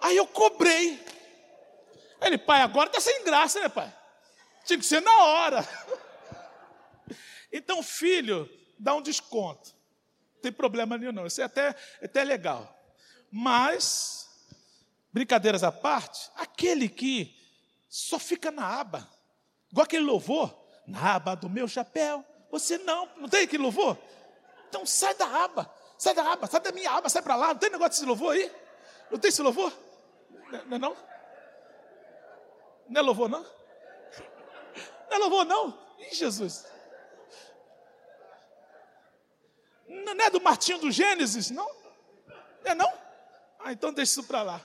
Aí 0.00 0.16
eu 0.16 0.26
cobrei. 0.26 1.04
Ele, 2.20 2.38
pai, 2.38 2.62
agora 2.62 2.88
está 2.88 3.00
sem 3.00 3.24
graça, 3.24 3.60
né, 3.60 3.68
pai? 3.68 3.92
Tinha 4.64 4.78
que 4.78 4.86
ser 4.86 5.02
na 5.02 5.24
hora. 5.24 5.68
Então, 7.50 7.82
filho, 7.82 8.46
dá 8.78 8.94
um 8.94 9.00
desconto. 9.00 9.74
Não 10.34 10.42
tem 10.42 10.52
problema 10.52 10.98
nenhum, 10.98 11.12
não. 11.12 11.26
Isso 11.26 11.40
é 11.40 11.44
até, 11.44 11.74
é 11.98 12.04
até 12.04 12.22
legal. 12.22 12.78
Mas, 13.30 14.28
brincadeiras 15.10 15.64
à 15.64 15.72
parte, 15.72 16.30
aquele 16.36 16.90
que 16.90 17.34
só 17.88 18.18
fica 18.18 18.50
na 18.50 18.80
aba, 18.80 19.08
igual 19.70 19.84
aquele 19.84 20.04
louvor, 20.04 20.54
na 20.86 21.14
aba 21.14 21.34
do 21.34 21.48
meu 21.48 21.66
chapéu, 21.66 22.24
você 22.50 22.78
não, 22.78 23.08
não 23.16 23.28
tem 23.28 23.44
aquele 23.44 23.62
louvor? 23.62 23.96
Então 24.68 24.84
sai 24.84 25.14
da 25.14 25.44
aba, 25.44 25.74
sai 25.96 26.14
da 26.14 26.32
aba, 26.32 26.46
sai 26.46 26.60
da 26.60 26.72
minha 26.72 26.90
aba, 26.90 27.08
sai 27.08 27.22
para 27.22 27.36
lá, 27.36 27.48
não 27.48 27.56
tem 27.56 27.70
negócio 27.70 27.90
desse 27.90 28.04
louvor 28.04 28.34
aí? 28.34 28.50
Não 29.10 29.18
tem 29.18 29.28
esse 29.28 29.42
louvor? 29.42 29.72
Não 30.50 30.76
é 30.76 30.78
não? 30.78 30.96
Não 32.88 33.00
é 33.00 33.04
louvor 33.04 33.28
não? 33.28 33.42
Não 33.42 35.16
é 35.16 35.18
louvor 35.18 35.44
não? 35.44 35.78
Ih, 35.98 36.14
Jesus. 36.14 36.66
Não 39.86 40.12
é 40.12 40.30
do 40.30 40.40
Martinho 40.40 40.78
do 40.78 40.90
Gênesis, 40.90 41.50
não? 41.50 41.70
É 42.64 42.74
não? 42.74 42.92
Ah, 43.58 43.72
então 43.72 43.92
deixa 43.92 44.12
isso 44.12 44.24
para 44.24 44.42
lá. 44.42 44.60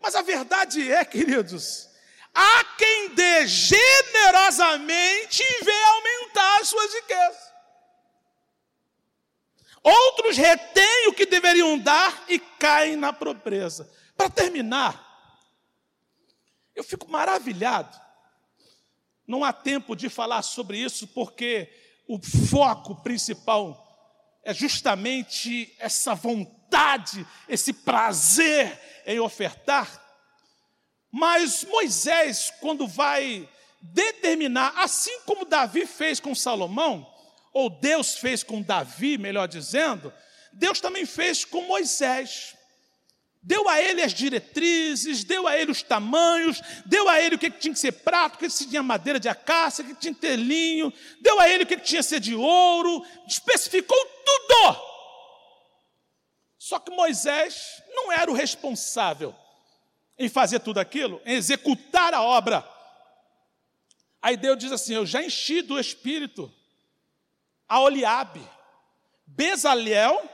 Mas 0.00 0.14
a 0.14 0.22
verdade 0.22 0.90
é, 0.90 1.04
queridos, 1.04 1.90
há 2.34 2.64
quem 2.76 3.10
dê 3.14 3.46
generosamente 3.46 5.42
e 5.42 5.64
vê 5.64 5.82
aumentar 5.84 6.60
as 6.60 6.68
suas 6.68 6.94
riquezas. 6.94 7.48
Outros 9.82 10.36
retêm 10.36 11.08
o 11.08 11.14
que 11.14 11.26
deveriam 11.26 11.78
dar 11.78 12.24
e 12.28 12.38
caem 12.38 12.96
na 12.96 13.12
pobreza. 13.12 13.90
Para 14.18 14.28
terminar, 14.28 15.38
eu 16.74 16.82
fico 16.82 17.08
maravilhado. 17.08 17.96
Não 19.24 19.44
há 19.44 19.52
tempo 19.52 19.94
de 19.94 20.08
falar 20.08 20.42
sobre 20.42 20.76
isso, 20.76 21.06
porque 21.06 21.72
o 22.08 22.18
foco 22.50 22.96
principal 22.96 23.86
é 24.42 24.52
justamente 24.52 25.72
essa 25.78 26.16
vontade, 26.16 27.24
esse 27.48 27.72
prazer 27.72 28.76
em 29.06 29.20
ofertar. 29.20 30.04
Mas 31.12 31.62
Moisés, 31.62 32.52
quando 32.60 32.88
vai 32.88 33.48
determinar, 33.80 34.72
assim 34.78 35.20
como 35.20 35.44
Davi 35.44 35.86
fez 35.86 36.18
com 36.18 36.34
Salomão, 36.34 37.08
ou 37.52 37.70
Deus 37.70 38.16
fez 38.16 38.42
com 38.42 38.62
Davi, 38.62 39.16
melhor 39.16 39.46
dizendo, 39.46 40.12
Deus 40.52 40.80
também 40.80 41.06
fez 41.06 41.44
com 41.44 41.62
Moisés. 41.62 42.57
Deu 43.42 43.68
a 43.68 43.80
ele 43.80 44.02
as 44.02 44.12
diretrizes, 44.12 45.24
deu 45.24 45.46
a 45.46 45.56
ele 45.56 45.70
os 45.70 45.82
tamanhos, 45.82 46.60
deu 46.84 47.08
a 47.08 47.20
ele 47.20 47.36
o 47.36 47.38
que 47.38 47.50
tinha 47.50 47.72
que 47.72 47.78
ser 47.78 47.92
prato, 47.92 48.34
o 48.34 48.38
que 48.38 48.48
tinha 48.48 48.82
madeira 48.82 49.18
de 49.18 49.28
acácia, 49.28 49.84
o 49.84 49.88
que 49.88 49.94
tinha 49.94 50.36
linho, 50.36 50.92
deu 51.20 51.40
a 51.40 51.48
ele 51.48 51.64
o 51.64 51.66
que 51.66 51.76
tinha 51.76 52.02
que 52.02 52.08
ser 52.08 52.20
de 52.20 52.34
ouro, 52.34 53.04
especificou 53.26 53.96
tudo. 54.24 54.80
Só 56.58 56.78
que 56.78 56.90
Moisés 56.90 57.82
não 57.88 58.12
era 58.12 58.30
o 58.30 58.34
responsável 58.34 59.34
em 60.18 60.28
fazer 60.28 60.58
tudo 60.60 60.78
aquilo, 60.78 61.22
em 61.24 61.34
executar 61.34 62.12
a 62.12 62.22
obra. 62.22 62.68
Aí 64.20 64.36
Deus 64.36 64.58
diz 64.58 64.72
assim: 64.72 64.94
Eu 64.94 65.06
já 65.06 65.22
enchi 65.22 65.62
do 65.62 65.78
Espírito 65.78 66.52
a 67.68 67.80
Oliabe, 67.80 68.42
Bezalel 69.26 70.28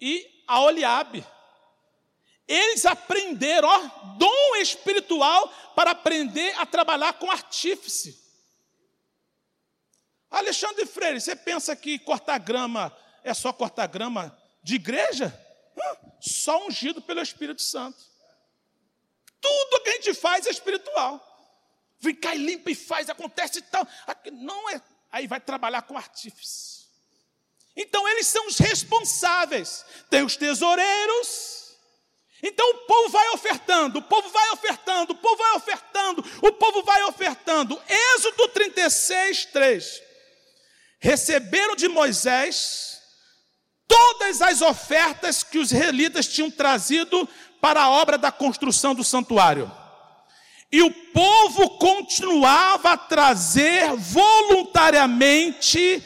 e 0.00 0.26
a 0.46 0.60
Oliabe. 0.60 1.24
Eles 2.46 2.84
aprenderam, 2.84 3.68
ó, 3.68 3.78
dom 4.18 4.56
espiritual 4.56 5.48
para 5.74 5.92
aprender 5.92 6.54
a 6.58 6.66
trabalhar 6.66 7.14
com 7.14 7.30
artífice. 7.30 8.22
Alexandre 10.30 10.84
Freire, 10.84 11.20
você 11.20 11.34
pensa 11.34 11.74
que 11.74 11.98
cortar 11.98 12.38
grama 12.38 12.94
é 13.22 13.32
só 13.32 13.52
cortar 13.52 13.86
grama 13.86 14.36
de 14.62 14.74
igreja? 14.74 15.40
Só 16.20 16.66
ungido 16.66 17.00
pelo 17.00 17.20
Espírito 17.20 17.62
Santo. 17.62 17.98
Tudo 19.40 19.82
que 19.82 19.90
a 19.90 19.92
gente 19.92 20.14
faz 20.14 20.46
é 20.46 20.50
espiritual. 20.50 21.20
Vem 22.00 22.14
cá 22.14 22.34
e 22.34 22.38
limpa 22.38 22.70
e 22.70 22.74
faz, 22.74 23.08
acontece 23.08 23.60
e 23.60 23.62
tal. 23.62 23.86
Não 24.32 24.70
é. 24.70 24.82
Aí 25.10 25.26
vai 25.26 25.40
trabalhar 25.40 25.82
com 25.82 25.96
artífice. 25.96 26.84
Então 27.76 28.06
eles 28.08 28.26
são 28.26 28.46
os 28.46 28.58
responsáveis. 28.58 29.84
Tem 30.10 30.22
os 30.22 30.36
tesoureiros, 30.36 31.63
então 32.46 32.70
o 32.72 32.74
povo 32.86 33.08
vai 33.08 33.30
ofertando, 33.30 34.00
o 34.00 34.02
povo 34.02 34.28
vai 34.28 34.50
ofertando, 34.50 35.14
o 35.14 35.16
povo 35.16 35.36
vai 35.38 35.54
ofertando, 35.54 36.22
o 36.42 36.52
povo 36.52 36.82
vai 36.82 37.02
ofertando. 37.04 37.80
Êxodo 37.88 38.48
36, 38.48 39.46
3. 39.46 40.02
Receberam 41.00 41.74
de 41.74 41.88
Moisés 41.88 43.00
todas 43.88 44.42
as 44.42 44.60
ofertas 44.60 45.42
que 45.42 45.56
os 45.56 45.72
israelitas 45.72 46.28
tinham 46.28 46.50
trazido 46.50 47.26
para 47.62 47.84
a 47.84 47.90
obra 47.90 48.18
da 48.18 48.30
construção 48.30 48.94
do 48.94 49.02
santuário. 49.02 49.72
E 50.70 50.82
o 50.82 50.90
povo 50.90 51.78
continuava 51.78 52.90
a 52.90 52.98
trazer 52.98 53.90
voluntariamente 53.96 56.04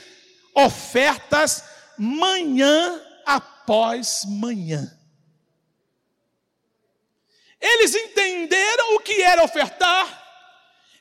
ofertas 0.55 1.65
manhã 1.99 3.03
após 3.27 4.23
manhã. 4.25 4.98
Eles 7.61 7.95
entenderam 7.95 8.97
o 8.97 9.01
que 9.01 9.21
era 9.23 9.43
ofertar, 9.43 10.27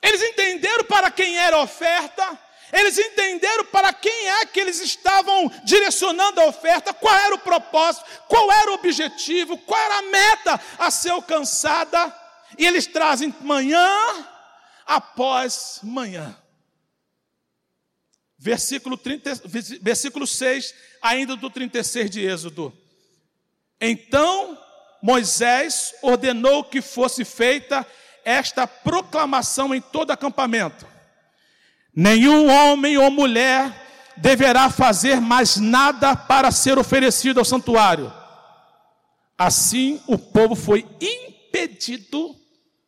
eles 0.01 0.21
entenderam 0.21 0.83
para 0.85 1.11
quem 1.11 1.37
era 1.37 1.57
a 1.57 1.61
oferta, 1.61 2.39
eles 2.73 2.97
entenderam 2.97 3.65
para 3.65 3.93
quem 3.93 4.29
é 4.29 4.45
que 4.45 4.59
eles 4.59 4.81
estavam 4.81 5.49
direcionando 5.63 6.41
a 6.41 6.45
oferta, 6.45 6.93
qual 6.93 7.15
era 7.15 7.35
o 7.35 7.39
propósito, 7.39 8.05
qual 8.27 8.51
era 8.51 8.71
o 8.71 8.75
objetivo, 8.75 9.57
qual 9.59 9.79
era 9.79 9.99
a 9.99 10.01
meta 10.03 10.61
a 10.79 10.91
ser 10.91 11.11
alcançada, 11.11 12.13
e 12.57 12.65
eles 12.65 12.87
trazem 12.87 13.33
manhã 13.41 13.89
após 14.85 15.79
manhã. 15.83 16.35
Versículo, 18.37 18.97
30, 18.97 19.41
versículo 19.81 20.27
6, 20.27 20.73
ainda 21.01 21.35
do 21.35 21.49
36 21.49 22.09
de 22.09 22.25
Êxodo. 22.25 22.77
Então 23.79 24.57
Moisés 25.07 25.95
ordenou 26.01 26.65
que 26.65 26.81
fosse 26.81 27.23
feita 27.23 27.87
esta 28.25 28.67
proclamação 28.67 29.73
em 29.73 29.79
todo 29.79 30.11
acampamento: 30.11 30.85
nenhum 31.95 32.51
homem 32.51 32.97
ou 32.97 33.09
mulher 33.09 34.13
deverá 34.17 34.69
fazer 34.69 35.21
mais 35.21 35.55
nada 35.55 36.13
para 36.13 36.51
ser 36.51 36.77
oferecido 36.77 37.39
ao 37.39 37.45
santuário. 37.45 38.13
Assim, 39.37 40.03
o 40.07 40.17
povo 40.17 40.55
foi 40.55 40.85
impedido 40.99 42.35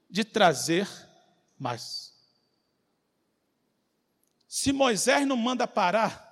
de 0.10 0.26
trazer 0.26 0.90
mais. 1.58 2.14
Se 4.46 4.74
Moisés 4.74 5.26
não 5.26 5.38
manda 5.38 5.66
parar, 5.66 6.28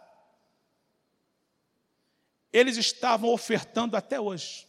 eles 2.51 2.75
estavam 2.75 3.29
ofertando 3.29 3.95
até 3.95 4.19
hoje. 4.19 4.67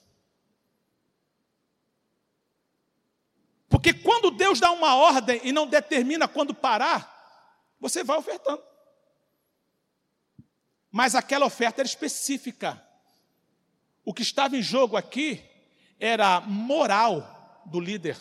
Porque 3.68 3.92
quando 3.92 4.30
Deus 4.30 4.58
dá 4.60 4.70
uma 4.70 4.96
ordem 4.96 5.40
e 5.44 5.52
não 5.52 5.66
determina 5.66 6.26
quando 6.26 6.54
parar, 6.54 7.14
você 7.78 8.02
vai 8.02 8.16
ofertando. 8.16 8.62
Mas 10.90 11.14
aquela 11.14 11.46
oferta 11.46 11.82
era 11.82 11.88
específica. 11.88 12.82
O 14.04 14.14
que 14.14 14.22
estava 14.22 14.56
em 14.56 14.62
jogo 14.62 14.96
aqui 14.96 15.44
era 16.00 16.36
a 16.36 16.40
moral 16.40 17.62
do 17.66 17.78
líder. 17.78 18.16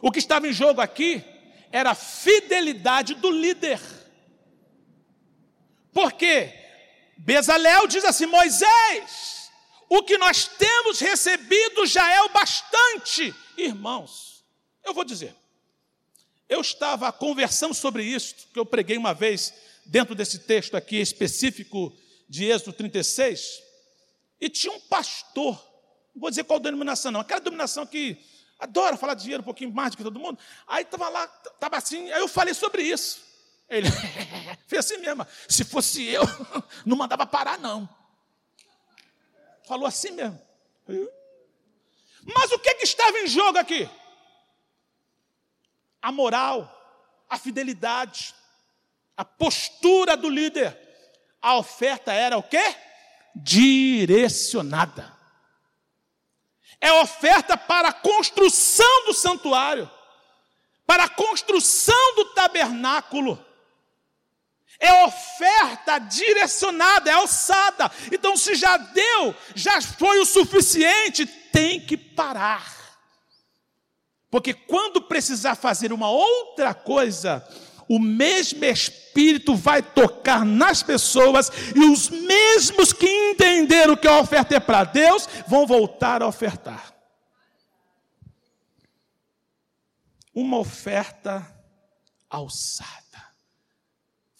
O 0.00 0.12
que 0.12 0.20
estava 0.20 0.46
em 0.46 0.52
jogo 0.52 0.80
aqui 0.80 1.24
era 1.72 1.90
a 1.90 1.94
fidelidade 1.94 3.14
do 3.14 3.30
líder. 3.30 3.80
Porque 5.92 6.52
Bezalel 7.16 7.88
diz 7.88 8.04
assim: 8.04 8.26
Moisés, 8.26 9.35
o 9.88 10.02
que 10.02 10.18
nós 10.18 10.46
temos 10.46 11.00
recebido 11.00 11.86
já 11.86 12.10
é 12.12 12.22
o 12.22 12.28
bastante 12.30 13.34
Irmãos, 13.56 14.44
eu 14.84 14.92
vou 14.92 15.02
dizer, 15.02 15.34
eu 16.46 16.60
estava 16.60 17.10
conversando 17.10 17.72
sobre 17.72 18.04
isso, 18.04 18.34
que 18.52 18.58
eu 18.58 18.66
preguei 18.66 18.98
uma 18.98 19.14
vez 19.14 19.52
dentro 19.86 20.14
desse 20.14 20.40
texto 20.40 20.76
aqui 20.76 20.96
específico 20.96 21.96
de 22.28 22.44
Êxodo 22.44 22.74
36, 22.74 23.62
e 24.38 24.50
tinha 24.50 24.72
um 24.72 24.80
pastor, 24.80 25.54
não 26.14 26.20
vou 26.20 26.30
dizer 26.30 26.44
qual 26.44 26.60
denominação 26.60 27.10
não, 27.10 27.20
aquela 27.20 27.40
denominação 27.40 27.86
que 27.86 28.18
adora 28.58 28.96
falar 28.98 29.14
de 29.14 29.22
dinheiro 29.22 29.40
um 29.40 29.44
pouquinho 29.44 29.72
mais 29.72 29.92
do 29.92 29.96
que 29.96 30.04
todo 30.04 30.20
mundo, 30.20 30.38
aí 30.66 30.82
estava 30.82 31.08
lá, 31.08 31.24
estava 31.54 31.78
assim, 31.78 32.10
aí 32.10 32.20
eu 32.20 32.28
falei 32.28 32.52
sobre 32.52 32.82
isso. 32.82 33.24
Ele 33.68 33.88
fez 34.68 34.84
assim 34.84 34.98
mesmo, 34.98 35.26
se 35.48 35.64
fosse 35.64 36.04
eu, 36.04 36.22
não 36.84 36.96
mandava 36.96 37.26
parar 37.26 37.58
não. 37.58 37.88
Falou 39.66 39.86
assim 39.86 40.12
mesmo. 40.12 40.40
Eu, 40.88 41.12
mas 42.34 42.50
o 42.50 42.58
que, 42.58 42.74
que 42.74 42.84
estava 42.84 43.18
em 43.18 43.26
jogo 43.26 43.58
aqui? 43.58 43.88
A 46.02 46.10
moral, 46.10 46.72
a 47.28 47.38
fidelidade, 47.38 48.34
a 49.16 49.24
postura 49.24 50.16
do 50.16 50.28
líder. 50.28 50.76
A 51.40 51.56
oferta 51.56 52.12
era 52.12 52.36
o 52.36 52.42
quê? 52.42 52.74
Direcionada. 53.34 55.14
É 56.80 56.92
oferta 56.92 57.56
para 57.56 57.88
a 57.88 57.92
construção 57.92 59.06
do 59.06 59.14
santuário, 59.14 59.90
para 60.86 61.04
a 61.04 61.08
construção 61.08 62.14
do 62.16 62.26
tabernáculo. 62.34 63.44
É 64.78 65.04
oferta 65.04 65.98
direcionada, 65.98 67.10
é 67.10 67.14
alçada. 67.14 67.90
Então, 68.12 68.36
se 68.36 68.54
já 68.54 68.76
deu, 68.76 69.34
já 69.54 69.80
foi 69.80 70.18
o 70.18 70.26
suficiente, 70.26 71.26
tem 71.26 71.80
que 71.80 71.96
parar. 71.96 72.76
Porque 74.30 74.52
quando 74.52 75.00
precisar 75.00 75.54
fazer 75.54 75.92
uma 75.92 76.10
outra 76.10 76.74
coisa, 76.74 77.46
o 77.88 77.98
mesmo 77.98 78.64
Espírito 78.64 79.54
vai 79.54 79.82
tocar 79.82 80.44
nas 80.44 80.82
pessoas 80.82 81.50
e 81.74 81.80
os 81.80 82.10
mesmos 82.10 82.92
que 82.92 83.08
entenderam 83.08 83.96
que 83.96 84.08
a 84.08 84.18
oferta 84.18 84.56
é 84.56 84.60
para 84.60 84.84
Deus 84.84 85.28
vão 85.46 85.66
voltar 85.66 86.22
a 86.22 86.26
ofertar. 86.26 86.92
Uma 90.34 90.58
oferta 90.58 91.46
alçada. 92.28 93.05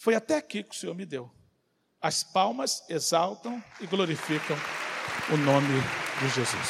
Foi 0.07 0.15
até 0.15 0.37
aqui 0.37 0.63
que 0.63 0.73
o 0.73 0.79
Senhor 0.79 0.95
me 0.95 1.05
deu. 1.05 1.29
As 2.01 2.23
palmas 2.23 2.81
exaltam 2.87 3.61
e 3.81 3.85
glorificam 3.85 4.55
o 5.33 5.35
nome 5.35 5.81
de 6.21 6.29
Jesus. 6.29 6.69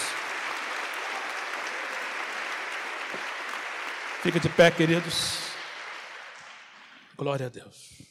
Fica 4.23 4.39
de 4.39 4.49
pé, 4.49 4.71
queridos. 4.71 5.37
Glória 7.15 7.45
a 7.45 7.49
Deus. 7.49 8.01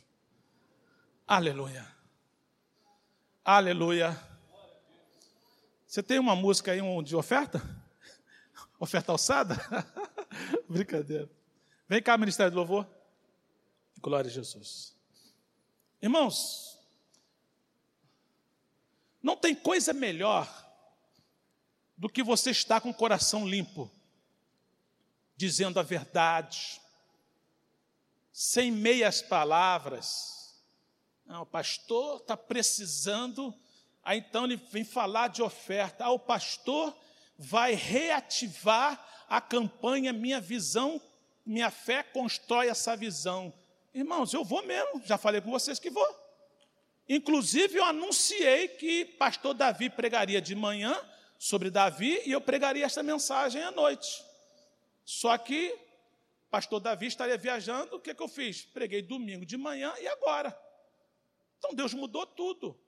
Aleluia. 1.27 1.85
Aleluia. 3.45 4.16
Você 5.89 6.05
tem 6.05 6.20
uma 6.20 6.37
música 6.37 6.70
aí 6.70 6.81
de 7.03 7.16
oferta? 7.16 7.61
Oferta 8.79 9.11
alçada? 9.11 9.57
Brincadeira. 10.70 11.29
Vem 11.89 12.01
cá, 12.01 12.16
Ministério 12.16 12.53
do 12.53 12.59
Louvor. 12.59 12.87
Glória 14.01 14.31
a 14.31 14.33
Jesus. 14.33 14.96
Irmãos, 16.01 16.79
não 19.23 19.37
tem 19.37 19.55
coisa 19.55 19.93
melhor 19.93 20.47
do 21.97 22.09
que 22.09 22.23
você 22.23 22.51
estar 22.51 22.81
com 22.81 22.91
o 22.91 22.95
coração 22.95 23.49
limpo, 23.49 23.91
dizendo 25.37 25.81
a 25.81 25.83
verdade, 25.83 26.81
sem 28.33 28.71
meias 28.71 29.23
palavras. 29.23 30.63
Não, 31.25 31.43
o 31.43 31.47
pastor 31.47 32.21
está 32.21 32.37
precisando, 32.37 33.55
aí 34.03 34.19
então 34.19 34.45
ele 34.45 34.57
vem 34.57 34.85
falar 34.85 35.29
de 35.29 35.43
oferta. 35.43 36.05
Ah, 36.05 36.11
o 36.11 36.19
pastor 36.19 36.97
vai 37.39 37.75
reativar 37.75 39.25
a 39.29 39.41
campanha 39.41 40.13
Minha 40.13 40.41
Visão, 40.41 41.01
Minha 41.45 41.71
Fé 41.71 42.03
Constrói 42.03 42.69
essa 42.69 42.95
Visão. 42.95 43.53
Irmãos, 43.97 44.35
eu 44.35 44.45
vou 44.45 44.63
mesmo, 44.63 45.01
já 45.07 45.17
falei 45.17 45.41
com 45.41 45.51
vocês 45.51 45.79
que 45.79 45.89
vou. 45.89 46.07
Inclusive, 47.09 47.79
eu 47.79 47.85
anunciei 47.85 48.69
que 48.69 49.07
pastor 49.07 49.55
Davi 49.55 49.89
pregaria 49.89 50.39
de 50.39 50.55
manhã 50.55 50.95
sobre 51.39 51.71
Davi 51.71 52.21
e 52.27 52.31
eu 52.31 52.41
pregaria 52.43 52.85
esta 52.85 53.03
mensagem 53.03 53.63
à 53.63 53.71
noite. 53.71 54.23
Só 55.03 55.39
que 55.39 55.75
pastor 56.51 56.79
Davi 56.79 57.07
estaria 57.07 57.39
viajando, 57.39 57.97
o 57.97 57.99
que, 57.99 58.15
que 58.15 58.23
eu 58.23 58.29
fiz? 58.29 58.67
Preguei 58.67 59.01
domingo 59.01 59.47
de 59.47 59.57
manhã 59.57 59.95
e 59.99 60.07
agora. 60.07 60.55
Então 61.57 61.73
Deus 61.73 61.95
mudou 61.95 62.27
tudo. 62.27 62.79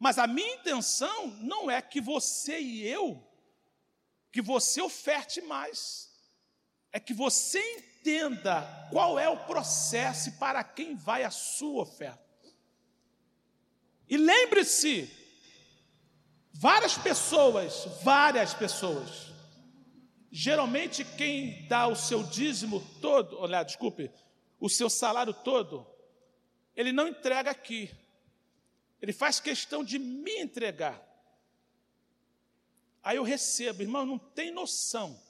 Mas 0.00 0.18
a 0.18 0.26
minha 0.26 0.52
intenção 0.56 1.28
não 1.42 1.70
é 1.70 1.80
que 1.80 2.00
você 2.00 2.58
e 2.58 2.84
eu, 2.88 3.24
que 4.32 4.42
você 4.42 4.82
oferte 4.82 5.40
mais, 5.42 6.12
é 6.90 6.98
que 6.98 7.14
você 7.14 7.60
entenda 8.04 8.60
qual 8.90 9.18
é 9.18 9.28
o 9.28 9.46
processo 9.46 10.28
e 10.28 10.32
para 10.32 10.62
quem 10.62 10.94
vai 10.94 11.24
a 11.24 11.30
sua 11.30 11.82
oferta. 11.82 12.22
E 14.06 14.18
lembre-se, 14.18 15.10
várias 16.52 16.98
pessoas, 16.98 17.86
várias 18.02 18.52
pessoas, 18.52 19.32
geralmente 20.30 21.02
quem 21.02 21.66
dá 21.66 21.86
o 21.86 21.96
seu 21.96 22.22
dízimo 22.22 22.80
todo, 23.00 23.38
olha, 23.38 23.62
desculpe, 23.62 24.10
o 24.60 24.68
seu 24.68 24.90
salário 24.90 25.32
todo, 25.32 25.86
ele 26.76 26.92
não 26.92 27.08
entrega 27.08 27.50
aqui. 27.50 27.90
Ele 29.00 29.12
faz 29.12 29.40
questão 29.40 29.82
de 29.82 29.98
me 29.98 30.38
entregar. 30.40 31.02
Aí 33.02 33.16
eu 33.16 33.22
recebo, 33.22 33.82
irmão, 33.82 34.04
não 34.04 34.18
tem 34.18 34.50
noção. 34.50 35.23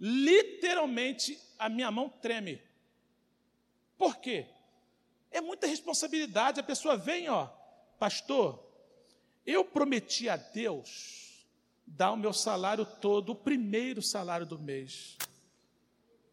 Literalmente 0.00 1.38
a 1.58 1.68
minha 1.68 1.90
mão 1.90 2.08
treme. 2.08 2.60
Por 3.98 4.16
quê? 4.16 4.46
É 5.30 5.40
muita 5.42 5.66
responsabilidade. 5.66 6.58
A 6.58 6.64
pessoa 6.64 6.96
vem, 6.96 7.28
ó, 7.28 7.46
Pastor, 7.98 8.64
eu 9.44 9.62
prometi 9.62 10.26
a 10.28 10.36
Deus 10.36 11.46
dar 11.86 12.12
o 12.12 12.16
meu 12.16 12.32
salário 12.32 12.86
todo, 12.86 13.32
o 13.32 13.36
primeiro 13.36 14.00
salário 14.00 14.46
do 14.46 14.58
mês. 14.58 15.18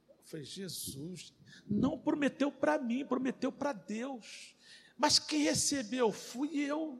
Eu 0.07 0.15
falei, 0.23 0.45
Jesus, 0.45 1.33
não 1.67 1.97
prometeu 1.97 2.51
para 2.51 2.77
mim, 2.77 3.05
prometeu 3.05 3.51
para 3.51 3.73
Deus. 3.73 4.55
Mas 4.97 5.19
quem 5.19 5.43
recebeu 5.43 6.11
fui 6.11 6.57
eu. 6.57 6.97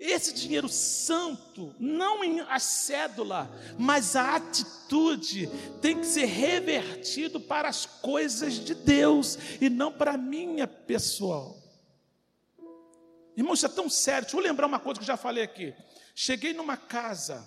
Esse 0.00 0.32
dinheiro 0.32 0.66
santo, 0.66 1.74
não 1.78 2.22
a 2.48 2.58
cédula, 2.58 3.50
mas 3.78 4.16
a 4.16 4.36
atitude, 4.36 5.46
tem 5.82 6.00
que 6.00 6.06
ser 6.06 6.24
revertido 6.24 7.38
para 7.38 7.68
as 7.68 7.84
coisas 7.84 8.54
de 8.54 8.74
Deus 8.74 9.38
e 9.60 9.68
não 9.68 9.92
para 9.92 10.12
a 10.12 10.16
minha 10.16 10.66
pessoal. 10.66 11.54
Irmão, 13.36 13.52
isso 13.52 13.66
é 13.66 13.68
tão 13.68 13.90
sério. 13.90 14.22
Deixa 14.22 14.38
eu 14.38 14.42
lembrar 14.42 14.66
uma 14.66 14.80
coisa 14.80 14.98
que 14.98 15.04
eu 15.04 15.06
já 15.06 15.18
falei 15.18 15.44
aqui. 15.44 15.74
Cheguei 16.14 16.54
numa 16.54 16.78
casa, 16.78 17.46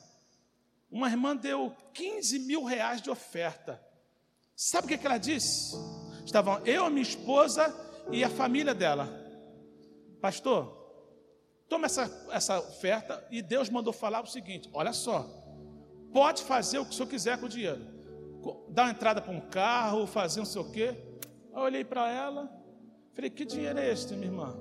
uma 0.92 1.10
irmã 1.10 1.36
deu 1.36 1.76
15 1.96 2.38
mil 2.38 2.64
reais 2.64 3.02
de 3.02 3.10
oferta. 3.10 3.84
Sabe 4.56 4.86
o 4.86 4.88
que, 4.90 4.98
que 5.00 5.08
ela 5.08 5.18
disse? 5.18 5.76
Estavam 6.24 6.64
eu, 6.68 6.86
a 6.86 6.90
minha 6.92 7.02
esposa 7.02 7.76
e 8.12 8.24
a 8.24 8.30
família 8.30 8.76
dela. 8.76 9.10
Pastor, 10.22 10.83
toma 11.74 11.88
essa, 11.88 12.28
essa 12.30 12.60
oferta 12.60 13.26
e 13.32 13.42
Deus 13.42 13.68
mandou 13.68 13.92
falar 13.92 14.22
o 14.22 14.28
seguinte: 14.28 14.70
olha 14.72 14.94
só, 14.94 15.28
pode 16.14 16.44
fazer 16.44 16.78
o 16.78 16.86
que 16.86 16.92
o 16.92 16.94
senhor 16.94 17.08
quiser 17.08 17.40
com 17.40 17.48
o 17.48 17.50
dinheiro. 17.50 17.82
Dar 18.70 18.84
uma 18.84 18.92
entrada 18.92 19.20
para 19.20 19.34
um 19.34 19.42
carro, 19.42 20.06
fazer 20.06 20.40
não 20.40 20.46
sei 20.46 20.62
o 20.62 20.72
quê. 20.72 20.96
Eu 21.52 21.62
olhei 21.62 21.84
para 21.84 22.12
ela, 22.12 22.48
falei: 23.16 23.32
que 23.32 23.44
dinheiro 23.44 23.80
é 23.80 23.92
este, 23.92 24.14
minha 24.14 24.28
irmã? 24.28 24.56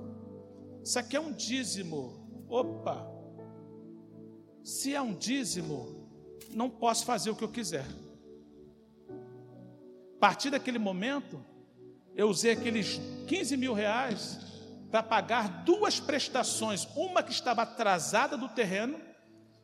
Isso 0.83 0.97
aqui 0.97 1.15
é 1.15 1.19
um 1.19 1.31
dízimo. 1.31 2.45
Opa! 2.49 3.07
Se 4.63 4.95
é 4.95 5.01
um 5.01 5.13
dízimo, 5.13 6.09
não 6.49 6.71
posso 6.71 7.05
fazer 7.05 7.29
o 7.29 7.35
que 7.35 7.43
eu 7.43 7.49
quiser. 7.49 7.85
A 10.15 10.19
partir 10.19 10.49
daquele 10.49 10.79
momento, 10.79 11.45
eu 12.15 12.27
usei 12.27 12.53
aqueles 12.53 12.99
15 13.27 13.55
mil 13.55 13.73
reais 13.73 14.52
para 14.93 15.01
pagar 15.01 15.63
duas 15.63 15.99
prestações, 15.99 16.87
uma 16.95 17.23
que 17.23 17.31
estava 17.31 17.63
atrasada 17.63 18.37
do 18.37 18.47
terreno, 18.47 19.01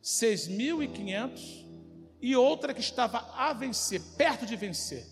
6.500, 0.02 1.68
e 2.20 2.34
outra 2.34 2.74
que 2.74 2.80
estava 2.80 3.18
a 3.36 3.52
vencer, 3.52 4.02
perto 4.16 4.44
de 4.44 4.56
vencer. 4.56 5.06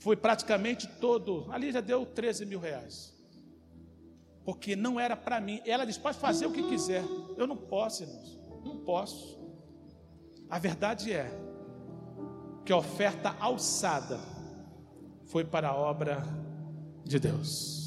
Foi 0.00 0.16
praticamente 0.16 0.86
todo, 0.86 1.46
ali 1.52 1.70
já 1.70 1.82
deu 1.82 2.06
13 2.06 2.46
mil 2.46 2.58
reais 2.58 3.12
porque 4.46 4.76
não 4.76 4.98
era 4.98 5.14
para 5.14 5.40
mim. 5.40 5.60
Ela 5.66 5.84
disse: 5.84 6.00
pode 6.00 6.16
fazer 6.18 6.46
o 6.46 6.52
que 6.52 6.62
quiser. 6.62 7.02
Eu 7.36 7.46
não 7.46 7.56
posso, 7.56 8.02
irmãos, 8.02 8.38
não 8.64 8.78
posso. 8.78 9.38
A 10.48 10.58
verdade 10.58 11.12
é 11.12 11.30
que 12.64 12.72
a 12.72 12.76
oferta 12.76 13.34
alçada 13.40 14.18
foi 15.26 15.44
para 15.44 15.68
a 15.68 15.74
obra 15.74 16.22
de 17.04 17.18
Deus. 17.18 17.83